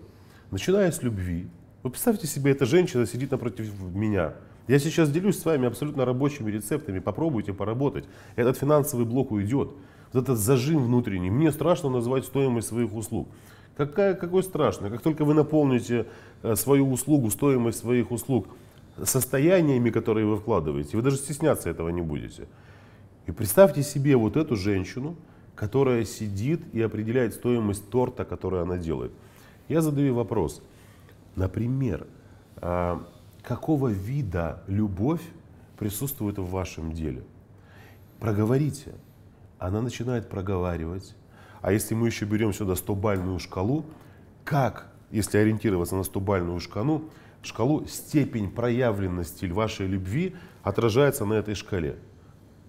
Начиная 0.52 0.92
с 0.92 1.02
любви. 1.04 1.48
Вы 1.84 1.90
представьте 1.90 2.28
себе, 2.28 2.52
эта 2.52 2.66
женщина 2.66 3.06
сидит 3.06 3.32
напротив 3.32 3.72
меня, 3.94 4.34
я 4.68 4.80
сейчас 4.80 5.12
делюсь 5.12 5.40
с 5.40 5.46
вами 5.46 5.68
абсолютно 5.68 6.06
рабочими 6.06 6.50
рецептами. 6.50 7.00
Попробуйте 7.00 7.54
поработать. 7.54 8.06
Этот 8.38 8.58
финансовый 8.58 9.06
блок 9.06 9.32
уйдет. 9.32 9.72
Вот 10.14 10.24
этот 10.24 10.38
зажим 10.38 10.84
внутренний. 10.84 11.32
Мне 11.32 11.52
страшно 11.52 11.90
назвать 11.90 12.26
стоимость 12.26 12.68
своих 12.68 12.94
услуг. 12.94 13.28
Какая, 13.76 14.14
какой 14.14 14.44
страшно? 14.44 14.90
Как 14.90 15.02
только 15.02 15.26
вы 15.26 15.34
наполните 15.34 16.06
э, 16.44 16.56
свою 16.56 16.92
услугу, 16.92 17.32
стоимость 17.32 17.80
своих 17.80 18.12
услуг 18.12 18.48
состояниями, 19.04 19.90
которые 19.90 20.28
вы 20.28 20.38
вкладываете, 20.38 20.96
вы 20.96 21.04
даже 21.04 21.18
стесняться 21.18 21.70
этого 21.70 21.90
не 21.90 22.02
будете. 22.02 22.48
И 23.26 23.32
представьте 23.32 23.82
себе 23.82 24.16
вот 24.16 24.38
эту 24.38 24.56
женщину, 24.56 25.16
которая 25.56 26.06
сидит 26.06 26.62
и 26.74 26.82
определяет 26.82 27.34
стоимость 27.34 27.90
торта, 27.90 28.26
который 28.26 28.62
она 28.62 28.78
делает. 28.78 29.12
Я 29.70 29.82
задаю 29.82 30.14
вопрос. 30.14 30.62
Например, 31.36 32.06
а, 32.58 33.04
какого 33.42 33.88
вида 33.88 34.62
любовь 34.68 35.22
присутствует 35.78 36.38
в 36.38 36.50
вашем 36.50 36.92
деле. 36.92 37.24
Проговорите. 38.20 38.94
Она 39.64 39.82
начинает 39.82 40.28
проговаривать. 40.28 41.16
А 41.62 41.72
если 41.72 41.96
мы 41.96 42.08
еще 42.08 42.26
берем 42.26 42.52
сюда 42.52 42.74
100-бальную 42.74 43.40
шкалу, 43.40 43.86
как, 44.44 44.92
если 45.10 45.38
ориентироваться 45.38 45.96
на 45.96 46.02
100-бальную 46.02 46.60
шкалу, 46.60 47.10
шкалу, 47.44 47.86
степень 47.88 48.52
проявленности 48.52 49.46
вашей 49.46 49.88
любви 49.88 50.36
отражается 50.64 51.24
на 51.24 51.36
этой 51.36 51.56
шкале. 51.56 51.98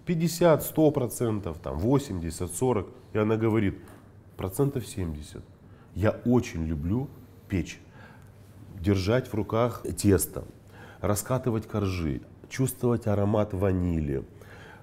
50, 0.05 0.63
100 0.63 0.91
процентов, 0.91 1.57
там 1.59 1.79
80, 1.79 2.49
40. 2.53 2.87
И 3.11 3.17
она 3.17 3.35
говорит, 3.35 3.77
процентов 4.37 4.87
70. 4.87 5.43
Я 5.95 6.11
очень 6.23 6.63
люблю 6.65 7.09
печь, 7.49 7.81
держать 8.79 9.27
в 9.27 9.33
руках 9.33 9.83
тесто, 9.97 10.45
раскатывать 11.01 11.67
коржи, 11.67 12.21
чувствовать 12.47 13.05
аромат 13.05 13.53
ванили, 13.53 14.23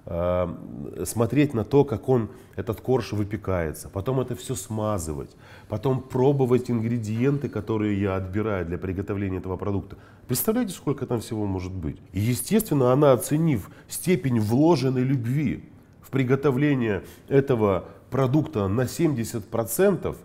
смотреть 0.05 1.53
на 1.53 1.63
то, 1.63 1.85
как 1.85 2.09
он, 2.09 2.29
этот 2.55 2.81
корж 2.81 3.13
выпекается, 3.13 3.89
потом 3.89 4.19
это 4.19 4.35
все 4.35 4.53
смазывать, 4.53 5.31
потом 5.69 6.01
пробовать 6.01 6.69
ингредиенты, 6.69 7.47
которые 7.47 7.99
я 7.99 8.17
отбираю 8.17 8.65
для 8.65 8.77
приготовления 8.77 9.37
этого 9.37 9.55
продукта. 9.55 9.97
Представляете, 10.27 10.73
сколько 10.73 11.05
там 11.05 11.21
всего 11.21 11.45
может 11.45 11.71
быть? 11.71 11.97
И 12.11 12.19
естественно, 12.19 12.91
она, 12.91 13.13
оценив 13.13 13.69
степень 13.87 14.39
вложенной 14.39 15.03
любви 15.03 15.69
в 16.01 16.11
приготовление 16.11 17.03
этого 17.29 17.85
продукта 18.11 18.67
на 18.67 18.81
70%, 18.81 20.15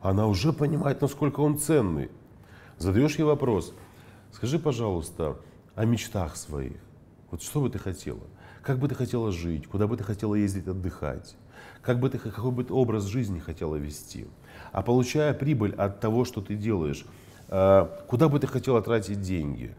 она 0.00 0.26
уже 0.26 0.52
понимает, 0.52 1.02
насколько 1.02 1.40
он 1.40 1.58
ценный. 1.58 2.10
Задаешь 2.78 3.16
ей 3.16 3.24
вопрос– 3.24 3.74
Скажи, 4.32 4.58
пожалуйста, 4.58 5.36
о 5.74 5.84
мечтах 5.84 6.36
своих. 6.36 6.76
Вот 7.30 7.42
что 7.42 7.60
бы 7.60 7.70
ты 7.70 7.78
хотела? 7.78 8.20
Как 8.62 8.78
бы 8.78 8.88
ты 8.88 8.94
хотела 8.94 9.32
жить? 9.32 9.66
Куда 9.66 9.86
бы 9.86 9.96
ты 9.96 10.04
хотела 10.04 10.34
ездить 10.34 10.66
отдыхать? 10.66 11.36
Как 11.82 12.00
бы 12.00 12.10
ты, 12.10 12.18
какой 12.18 12.50
бы 12.50 12.64
ты 12.64 12.74
образ 12.74 13.04
жизни 13.04 13.38
хотела 13.38 13.76
вести? 13.76 14.26
А 14.72 14.82
получая 14.82 15.32
прибыль 15.34 15.74
от 15.74 16.00
того, 16.00 16.24
что 16.24 16.40
ты 16.40 16.54
делаешь, 16.54 17.04
э, 17.48 17.88
куда 18.08 18.28
бы 18.28 18.38
ты 18.38 18.46
хотела 18.46 18.82
тратить 18.82 19.20
деньги? 19.20 19.74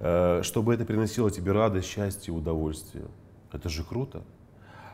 Э, 0.00 0.40
чтобы 0.42 0.74
это 0.74 0.84
приносило 0.84 1.30
тебе 1.30 1.52
радость, 1.52 1.86
счастье, 1.88 2.32
удовольствие. 2.32 3.06
Это 3.52 3.68
же 3.68 3.84
круто. 3.84 4.22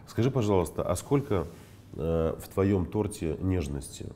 Скажи, 0.06 0.30
пожалуйста, 0.30 0.82
а 0.82 0.94
сколько 0.96 1.46
э, 1.94 2.36
в 2.38 2.48
твоем 2.48 2.86
торте 2.86 3.36
нежности? 3.40 4.06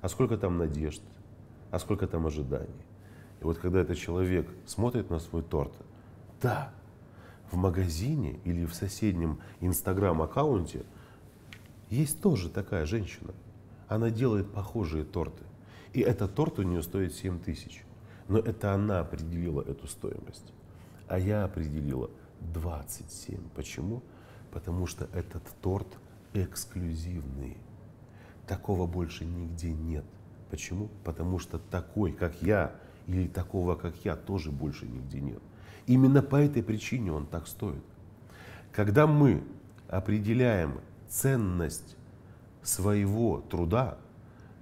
А 0.00 0.08
сколько 0.08 0.36
там 0.36 0.58
надежд? 0.58 1.02
А 1.70 1.78
сколько 1.78 2.06
там 2.06 2.26
ожиданий? 2.26 2.68
И 3.40 3.44
вот 3.44 3.58
когда 3.58 3.80
этот 3.80 3.96
человек 3.96 4.48
смотрит 4.66 5.10
на 5.10 5.20
свой 5.20 5.42
торт, 5.42 5.72
да, 6.40 6.72
в 7.52 7.56
магазине 7.56 8.40
или 8.44 8.64
в 8.64 8.74
соседнем 8.74 9.38
инстаграм-аккаунте 9.60 10.84
есть 11.90 12.20
тоже 12.22 12.48
такая 12.48 12.86
женщина. 12.86 13.34
Она 13.88 14.10
делает 14.10 14.50
похожие 14.50 15.04
торты. 15.04 15.44
И 15.92 16.00
этот 16.00 16.34
торт 16.34 16.58
у 16.58 16.62
нее 16.62 16.82
стоит 16.82 17.14
7 17.14 17.38
тысяч. 17.40 17.84
Но 18.28 18.38
это 18.38 18.72
она 18.72 19.00
определила 19.00 19.60
эту 19.60 19.86
стоимость. 19.86 20.54
А 21.08 21.18
я 21.18 21.44
определила 21.44 22.08
27. 22.40 23.38
Почему? 23.54 24.02
Потому 24.50 24.86
что 24.86 25.08
этот 25.12 25.42
торт 25.60 25.98
эксклюзивный. 26.32 27.58
Такого 28.46 28.86
больше 28.86 29.26
нигде 29.26 29.72
нет. 29.72 30.04
Почему? 30.50 30.88
Потому 31.04 31.38
что 31.38 31.58
такой, 31.58 32.12
как 32.12 32.40
я, 32.40 32.74
или 33.06 33.28
такого, 33.28 33.74
как 33.74 33.94
я, 34.04 34.16
тоже 34.16 34.50
больше 34.50 34.86
нигде 34.86 35.20
нет. 35.20 35.42
Именно 35.86 36.22
по 36.22 36.36
этой 36.36 36.62
причине 36.62 37.12
он 37.12 37.26
так 37.26 37.46
стоит. 37.46 37.82
Когда 38.72 39.06
мы 39.06 39.42
определяем 39.88 40.80
ценность 41.08 41.96
своего 42.62 43.40
труда, 43.40 43.98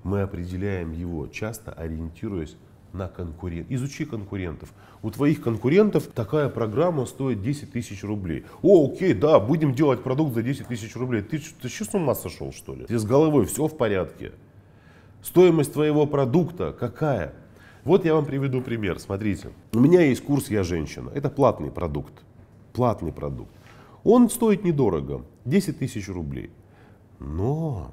мы 0.03 0.23
определяем 0.23 0.93
его 0.93 1.27
часто 1.29 1.73
ориентируясь 1.73 2.57
на 2.93 3.09
конкурент. 3.09 3.71
Изучи 3.71 4.05
конкурентов. 4.05 4.73
У 5.03 5.11
твоих 5.11 5.43
конкурентов 5.43 6.09
такая 6.09 6.49
программа 6.49 7.07
стоит 7.07 7.41
10 7.43 7.73
тысяч 7.73 8.03
рублей. 8.03 8.45
О, 8.63 8.91
окей, 8.91 9.15
да, 9.15 9.39
будем 9.39 9.75
делать 9.75 10.03
продукт 10.03 10.35
за 10.35 10.43
10 10.43 10.67
тысяч 10.67 10.95
рублей. 10.97 11.23
Ты, 11.23 11.39
ты 11.39 11.69
что 11.69 11.85
с 11.85 11.95
ума 11.95 12.15
сошел, 12.15 12.53
что 12.53 12.75
ли? 12.75 12.87
Ты 12.87 12.99
с 12.99 13.05
головой 13.05 13.47
все 13.47 13.67
в 13.67 13.77
порядке. 13.77 14.33
Стоимость 15.23 15.73
твоего 15.73 16.07
продукта 16.07 16.73
какая? 16.79 17.35
Вот 17.85 18.05
я 18.05 18.15
вам 18.15 18.25
приведу 18.25 18.61
пример. 18.61 18.99
Смотрите, 18.99 19.51
у 19.73 19.81
меня 19.81 20.03
есть 20.03 20.23
курс 20.23 20.51
«Я 20.51 20.63
женщина». 20.63 21.11
Это 21.15 21.31
платный 21.31 21.71
продукт. 21.71 22.13
Платный 22.73 23.13
продукт. 23.13 23.51
Он 24.05 24.29
стоит 24.29 24.65
недорого, 24.65 25.23
10 25.45 25.79
тысяч 25.79 26.09
рублей. 26.09 26.51
Но 27.19 27.93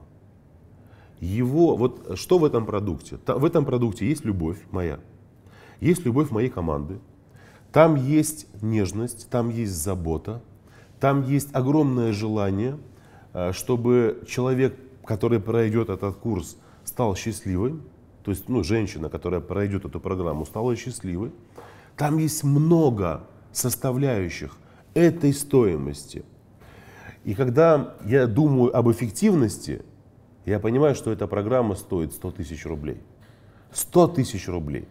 его, 1.19 1.75
вот 1.75 2.17
что 2.17 2.37
в 2.37 2.45
этом 2.45 2.65
продукте? 2.65 3.17
В 3.25 3.43
этом 3.43 3.65
продукте 3.65 4.07
есть 4.07 4.23
любовь 4.23 4.57
моя, 4.71 4.99
есть 5.81 6.05
любовь 6.05 6.31
моей 6.31 6.49
команды, 6.49 6.99
там 7.71 7.95
есть 7.95 8.47
нежность, 8.61 9.29
там 9.29 9.49
есть 9.49 9.73
забота, 9.73 10.41
там 10.99 11.23
есть 11.23 11.49
огромное 11.53 12.13
желание, 12.13 12.77
э, 13.33 13.51
чтобы 13.51 14.23
человек, 14.27 14.77
который 15.03 15.39
пройдет 15.39 15.89
этот 15.89 16.15
курс, 16.15 16.57
стал 16.85 17.15
счастливым, 17.15 17.83
то 18.27 18.31
есть 18.31 18.49
ну, 18.49 18.61
женщина, 18.61 19.07
которая 19.07 19.39
пройдет 19.39 19.85
эту 19.85 20.01
программу, 20.01 20.45
стала 20.45 20.75
счастливой. 20.75 21.31
Там 21.95 22.17
есть 22.17 22.43
много 22.43 23.25
составляющих 23.53 24.57
этой 24.93 25.33
стоимости. 25.33 26.25
И 27.23 27.33
когда 27.33 27.95
я 28.03 28.27
думаю 28.27 28.75
об 28.75 28.91
эффективности, 28.91 29.81
я 30.45 30.59
понимаю, 30.59 30.93
что 30.93 31.09
эта 31.13 31.25
программа 31.25 31.75
стоит 31.75 32.11
100 32.11 32.31
тысяч 32.31 32.65
рублей. 32.65 33.01
100 33.71 34.07
тысяч 34.09 34.49
рублей. 34.49 34.89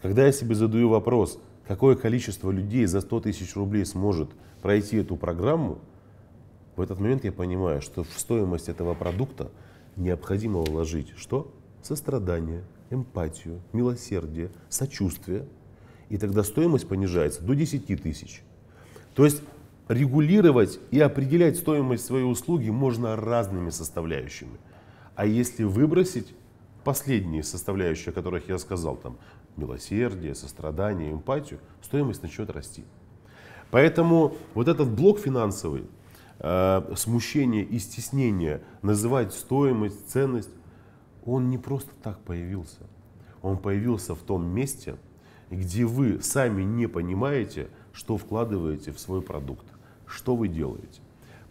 Когда 0.00 0.24
я 0.24 0.32
себе 0.32 0.54
задаю 0.54 0.88
вопрос, 0.88 1.38
какое 1.68 1.96
количество 1.96 2.50
людей 2.50 2.86
за 2.86 3.02
100 3.02 3.20
тысяч 3.20 3.54
рублей 3.56 3.84
сможет 3.84 4.30
пройти 4.62 4.96
эту 4.96 5.16
программу, 5.16 5.80
в 6.76 6.80
этот 6.80 6.98
момент 6.98 7.24
я 7.24 7.32
понимаю, 7.32 7.82
что 7.82 8.04
в 8.04 8.18
стоимость 8.18 8.70
этого 8.70 8.94
продукта 8.94 9.50
необходимо 9.96 10.62
вложить 10.62 11.12
что? 11.18 11.52
Сострадание, 11.82 12.64
эмпатию, 12.90 13.60
милосердие, 13.72 14.50
сочувствие. 14.68 15.46
И 16.08 16.18
тогда 16.18 16.42
стоимость 16.42 16.88
понижается 16.88 17.42
до 17.42 17.54
10 17.54 18.02
тысяч. 18.02 18.42
То 19.14 19.24
есть 19.24 19.42
регулировать 19.88 20.78
и 20.90 21.00
определять 21.00 21.56
стоимость 21.56 22.04
своей 22.04 22.24
услуги 22.24 22.70
можно 22.70 23.16
разными 23.16 23.70
составляющими. 23.70 24.58
А 25.16 25.26
если 25.26 25.64
выбросить 25.64 26.34
последние 26.84 27.42
составляющие, 27.42 28.10
о 28.10 28.12
которых 28.12 28.48
я 28.48 28.58
сказал, 28.58 28.96
там 28.96 29.18
милосердие, 29.56 30.34
сострадание, 30.34 31.12
эмпатию, 31.12 31.60
стоимость 31.82 32.22
начнет 32.22 32.50
расти. 32.50 32.84
Поэтому 33.70 34.36
вот 34.54 34.68
этот 34.68 34.88
блок 34.88 35.18
финансовый, 35.18 35.84
э, 36.38 36.94
смущение 36.96 37.64
и 37.64 37.78
стеснение 37.78 38.62
называть 38.82 39.32
стоимость, 39.32 40.08
ценность, 40.08 40.50
он 41.30 41.48
не 41.48 41.58
просто 41.58 41.90
так 42.02 42.18
появился. 42.20 42.80
Он 43.40 43.56
появился 43.56 44.14
в 44.16 44.18
том 44.18 44.44
месте, 44.46 44.96
где 45.48 45.84
вы 45.84 46.20
сами 46.20 46.62
не 46.62 46.88
понимаете, 46.88 47.68
что 47.92 48.16
вкладываете 48.16 48.90
в 48.92 48.98
свой 48.98 49.22
продукт, 49.22 49.64
что 50.06 50.34
вы 50.34 50.48
делаете. 50.48 51.00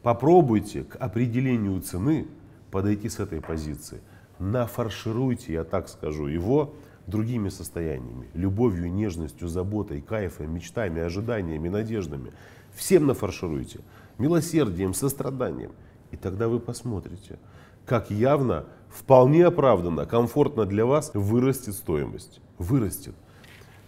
Попробуйте 0.02 0.84
к 0.84 0.98
определению 0.98 1.80
цены 1.82 2.28
подойти 2.72 3.08
с 3.08 3.20
этой 3.20 3.42
позиции. 3.42 4.02
Нафаршируйте, 4.38 5.54
я 5.54 5.64
так 5.64 5.88
скажу, 5.88 6.28
его 6.28 6.74
другими 7.08 7.48
состояниями. 7.48 8.28
Любовью, 8.34 8.92
нежностью, 8.92 9.48
заботой, 9.48 10.02
кайфом, 10.02 10.54
мечтами, 10.54 11.02
ожиданиями, 11.02 11.70
надеждами. 11.70 12.34
Всем 12.74 13.08
нафаршируйте. 13.08 13.80
Милосердием, 14.18 14.94
состраданием. 14.94 15.72
И 16.12 16.18
тогда 16.18 16.50
вы 16.50 16.60
посмотрите, 16.60 17.40
как 17.86 18.12
явно, 18.12 18.66
вполне 18.90 19.46
оправданно, 19.46 20.06
комфортно 20.06 20.66
для 20.66 20.86
вас 20.86 21.12
вырастет 21.14 21.76
стоимость. 21.76 22.42
Вырастет. 22.58 23.16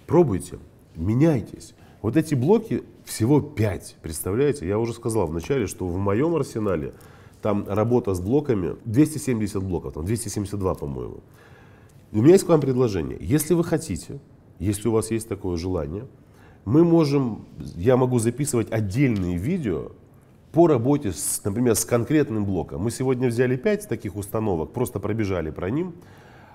Пробуйте, 0.07 0.59
меняйтесь. 0.95 1.73
Вот 2.01 2.17
эти 2.17 2.33
блоки 2.33 2.83
всего 3.05 3.41
5, 3.41 3.97
представляете? 4.01 4.67
Я 4.67 4.79
уже 4.79 4.93
сказал 4.93 5.27
вначале, 5.27 5.67
что 5.67 5.87
в 5.87 5.97
моем 5.97 6.35
арсенале 6.35 6.93
там 7.41 7.65
работа 7.67 8.13
с 8.13 8.19
блоками, 8.19 8.75
270 8.85 9.63
блоков, 9.63 9.93
там 9.93 10.05
272, 10.05 10.75
по-моему. 10.75 11.21
у 12.11 12.17
меня 12.17 12.33
есть 12.33 12.45
к 12.45 12.49
вам 12.49 12.61
предложение. 12.61 13.17
Если 13.19 13.53
вы 13.53 13.63
хотите, 13.63 14.19
если 14.59 14.87
у 14.87 14.91
вас 14.91 15.11
есть 15.11 15.27
такое 15.27 15.57
желание, 15.57 16.07
мы 16.65 16.83
можем, 16.83 17.45
я 17.75 17.97
могу 17.97 18.19
записывать 18.19 18.71
отдельные 18.71 19.37
видео 19.37 19.91
по 20.51 20.67
работе, 20.67 21.11
с, 21.11 21.41
например, 21.43 21.75
с 21.75 21.85
конкретным 21.85 22.45
блоком. 22.45 22.81
Мы 22.81 22.91
сегодня 22.91 23.27
взяли 23.29 23.55
5 23.55 23.87
таких 23.87 24.15
установок, 24.15 24.73
просто 24.73 24.99
пробежали 24.99 25.49
про 25.49 25.69
ним. 25.69 25.95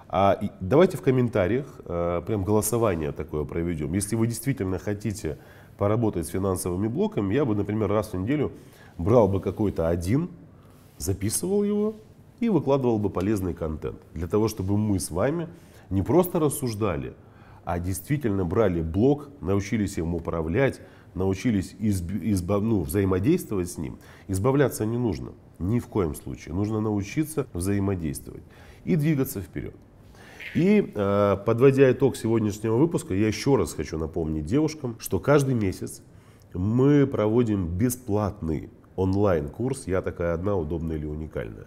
А 0.08 0.38
давайте 0.60 0.96
в 0.96 1.02
комментариях 1.02 1.66
э, 1.84 2.22
прям 2.26 2.44
голосование 2.44 3.12
такое 3.12 3.44
проведем. 3.44 3.92
Если 3.94 4.14
вы 4.14 4.26
действительно 4.26 4.78
хотите 4.78 5.38
поработать 5.78 6.26
с 6.26 6.30
финансовыми 6.30 6.88
блоками, 6.88 7.34
я 7.34 7.44
бы, 7.44 7.54
например, 7.54 7.90
раз 7.90 8.12
в 8.12 8.16
неделю 8.16 8.52
брал 8.98 9.28
бы 9.28 9.40
какой-то 9.40 9.88
один 9.88 10.30
записывал 10.98 11.64
его 11.64 11.96
и 12.40 12.48
выкладывал 12.48 12.98
бы 12.98 13.10
полезный 13.10 13.54
контент. 13.54 13.98
Для 14.14 14.28
того, 14.28 14.48
чтобы 14.48 14.76
мы 14.76 15.00
с 15.00 15.10
вами 15.10 15.48
не 15.90 16.02
просто 16.02 16.38
рассуждали, 16.38 17.14
а 17.64 17.78
действительно 17.78 18.44
брали 18.44 18.82
блок, 18.82 19.28
научились 19.40 19.98
им 19.98 20.14
управлять, 20.14 20.80
научились 21.16 21.74
изб, 21.78 22.12
избав, 22.22 22.62
ну, 22.62 22.82
взаимодействовать 22.82 23.70
с 23.70 23.78
ним. 23.78 23.98
Избавляться 24.28 24.86
не 24.86 24.98
нужно, 24.98 25.32
ни 25.58 25.80
в 25.80 25.86
коем 25.86 26.14
случае. 26.14 26.54
Нужно 26.54 26.80
научиться 26.80 27.46
взаимодействовать 27.52 28.42
и 28.84 28.96
двигаться 28.96 29.40
вперед. 29.40 29.74
И 30.54 30.92
э, 30.94 31.36
подводя 31.44 31.90
итог 31.90 32.16
сегодняшнего 32.16 32.76
выпуска, 32.76 33.14
я 33.14 33.26
еще 33.26 33.56
раз 33.56 33.74
хочу 33.74 33.98
напомнить 33.98 34.46
девушкам, 34.46 34.96
что 34.98 35.18
каждый 35.18 35.54
месяц 35.54 36.02
мы 36.54 37.06
проводим 37.06 37.66
бесплатный 37.66 38.70
онлайн-курс 38.94 39.86
«Я 39.86 40.00
такая 40.02 40.32
одна, 40.32 40.56
удобная 40.56 40.96
или 40.96 41.04
уникальная». 41.04 41.66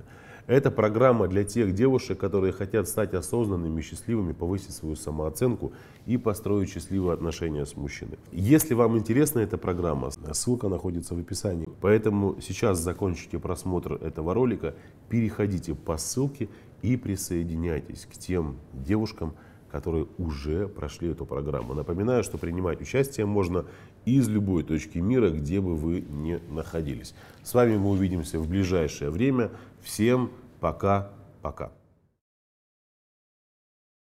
Это 0.49 0.71
программа 0.71 1.27
для 1.27 1.43
тех 1.43 1.75
девушек, 1.75 2.19
которые 2.19 2.53
хотят 2.53 2.88
стать 2.88 3.13
осознанными, 3.13 3.81
счастливыми, 3.81 4.33
повысить 4.33 4.71
свою 4.71 4.95
самооценку 4.95 5.73
и 6.07 6.17
построить 6.17 6.71
счастливые 6.71 7.13
отношения 7.13 7.67
с 7.67 7.77
мужчиной. 7.77 8.17
Если 8.31 8.73
вам 8.73 8.97
интересна 8.97 9.41
эта 9.41 9.59
программа, 9.59 10.09
ссылка 10.31 10.67
находится 10.67 11.13
в 11.13 11.19
описании. 11.19 11.69
Поэтому 11.81 12.38
сейчас 12.41 12.79
закончите 12.79 13.38
просмотр 13.38 13.93
этого 13.93 14.33
ролика, 14.33 14.73
переходите 15.07 15.75
по 15.75 15.97
ссылке 15.97 16.49
и 16.81 16.97
присоединяйтесь 16.97 18.07
к 18.12 18.17
тем 18.17 18.57
девушкам, 18.73 19.35
которые 19.71 20.07
уже 20.17 20.67
прошли 20.67 21.10
эту 21.10 21.27
программу. 21.27 21.75
Напоминаю, 21.75 22.23
что 22.23 22.39
принимать 22.39 22.81
участие 22.81 23.27
можно 23.27 23.65
из 24.06 24.27
любой 24.27 24.63
точки 24.63 24.97
мира, 24.97 25.29
где 25.29 25.62
бы 25.62 25.75
вы 25.75 26.02
ни 26.02 26.41
находились. 26.50 27.13
С 27.43 27.54
вами 27.54 27.77
мы 27.77 27.91
увидимся 27.91 28.39
в 28.39 28.50
ближайшее 28.50 29.12
время. 29.12 29.52
Всем 29.81 30.31
пока-пока. 30.60 31.71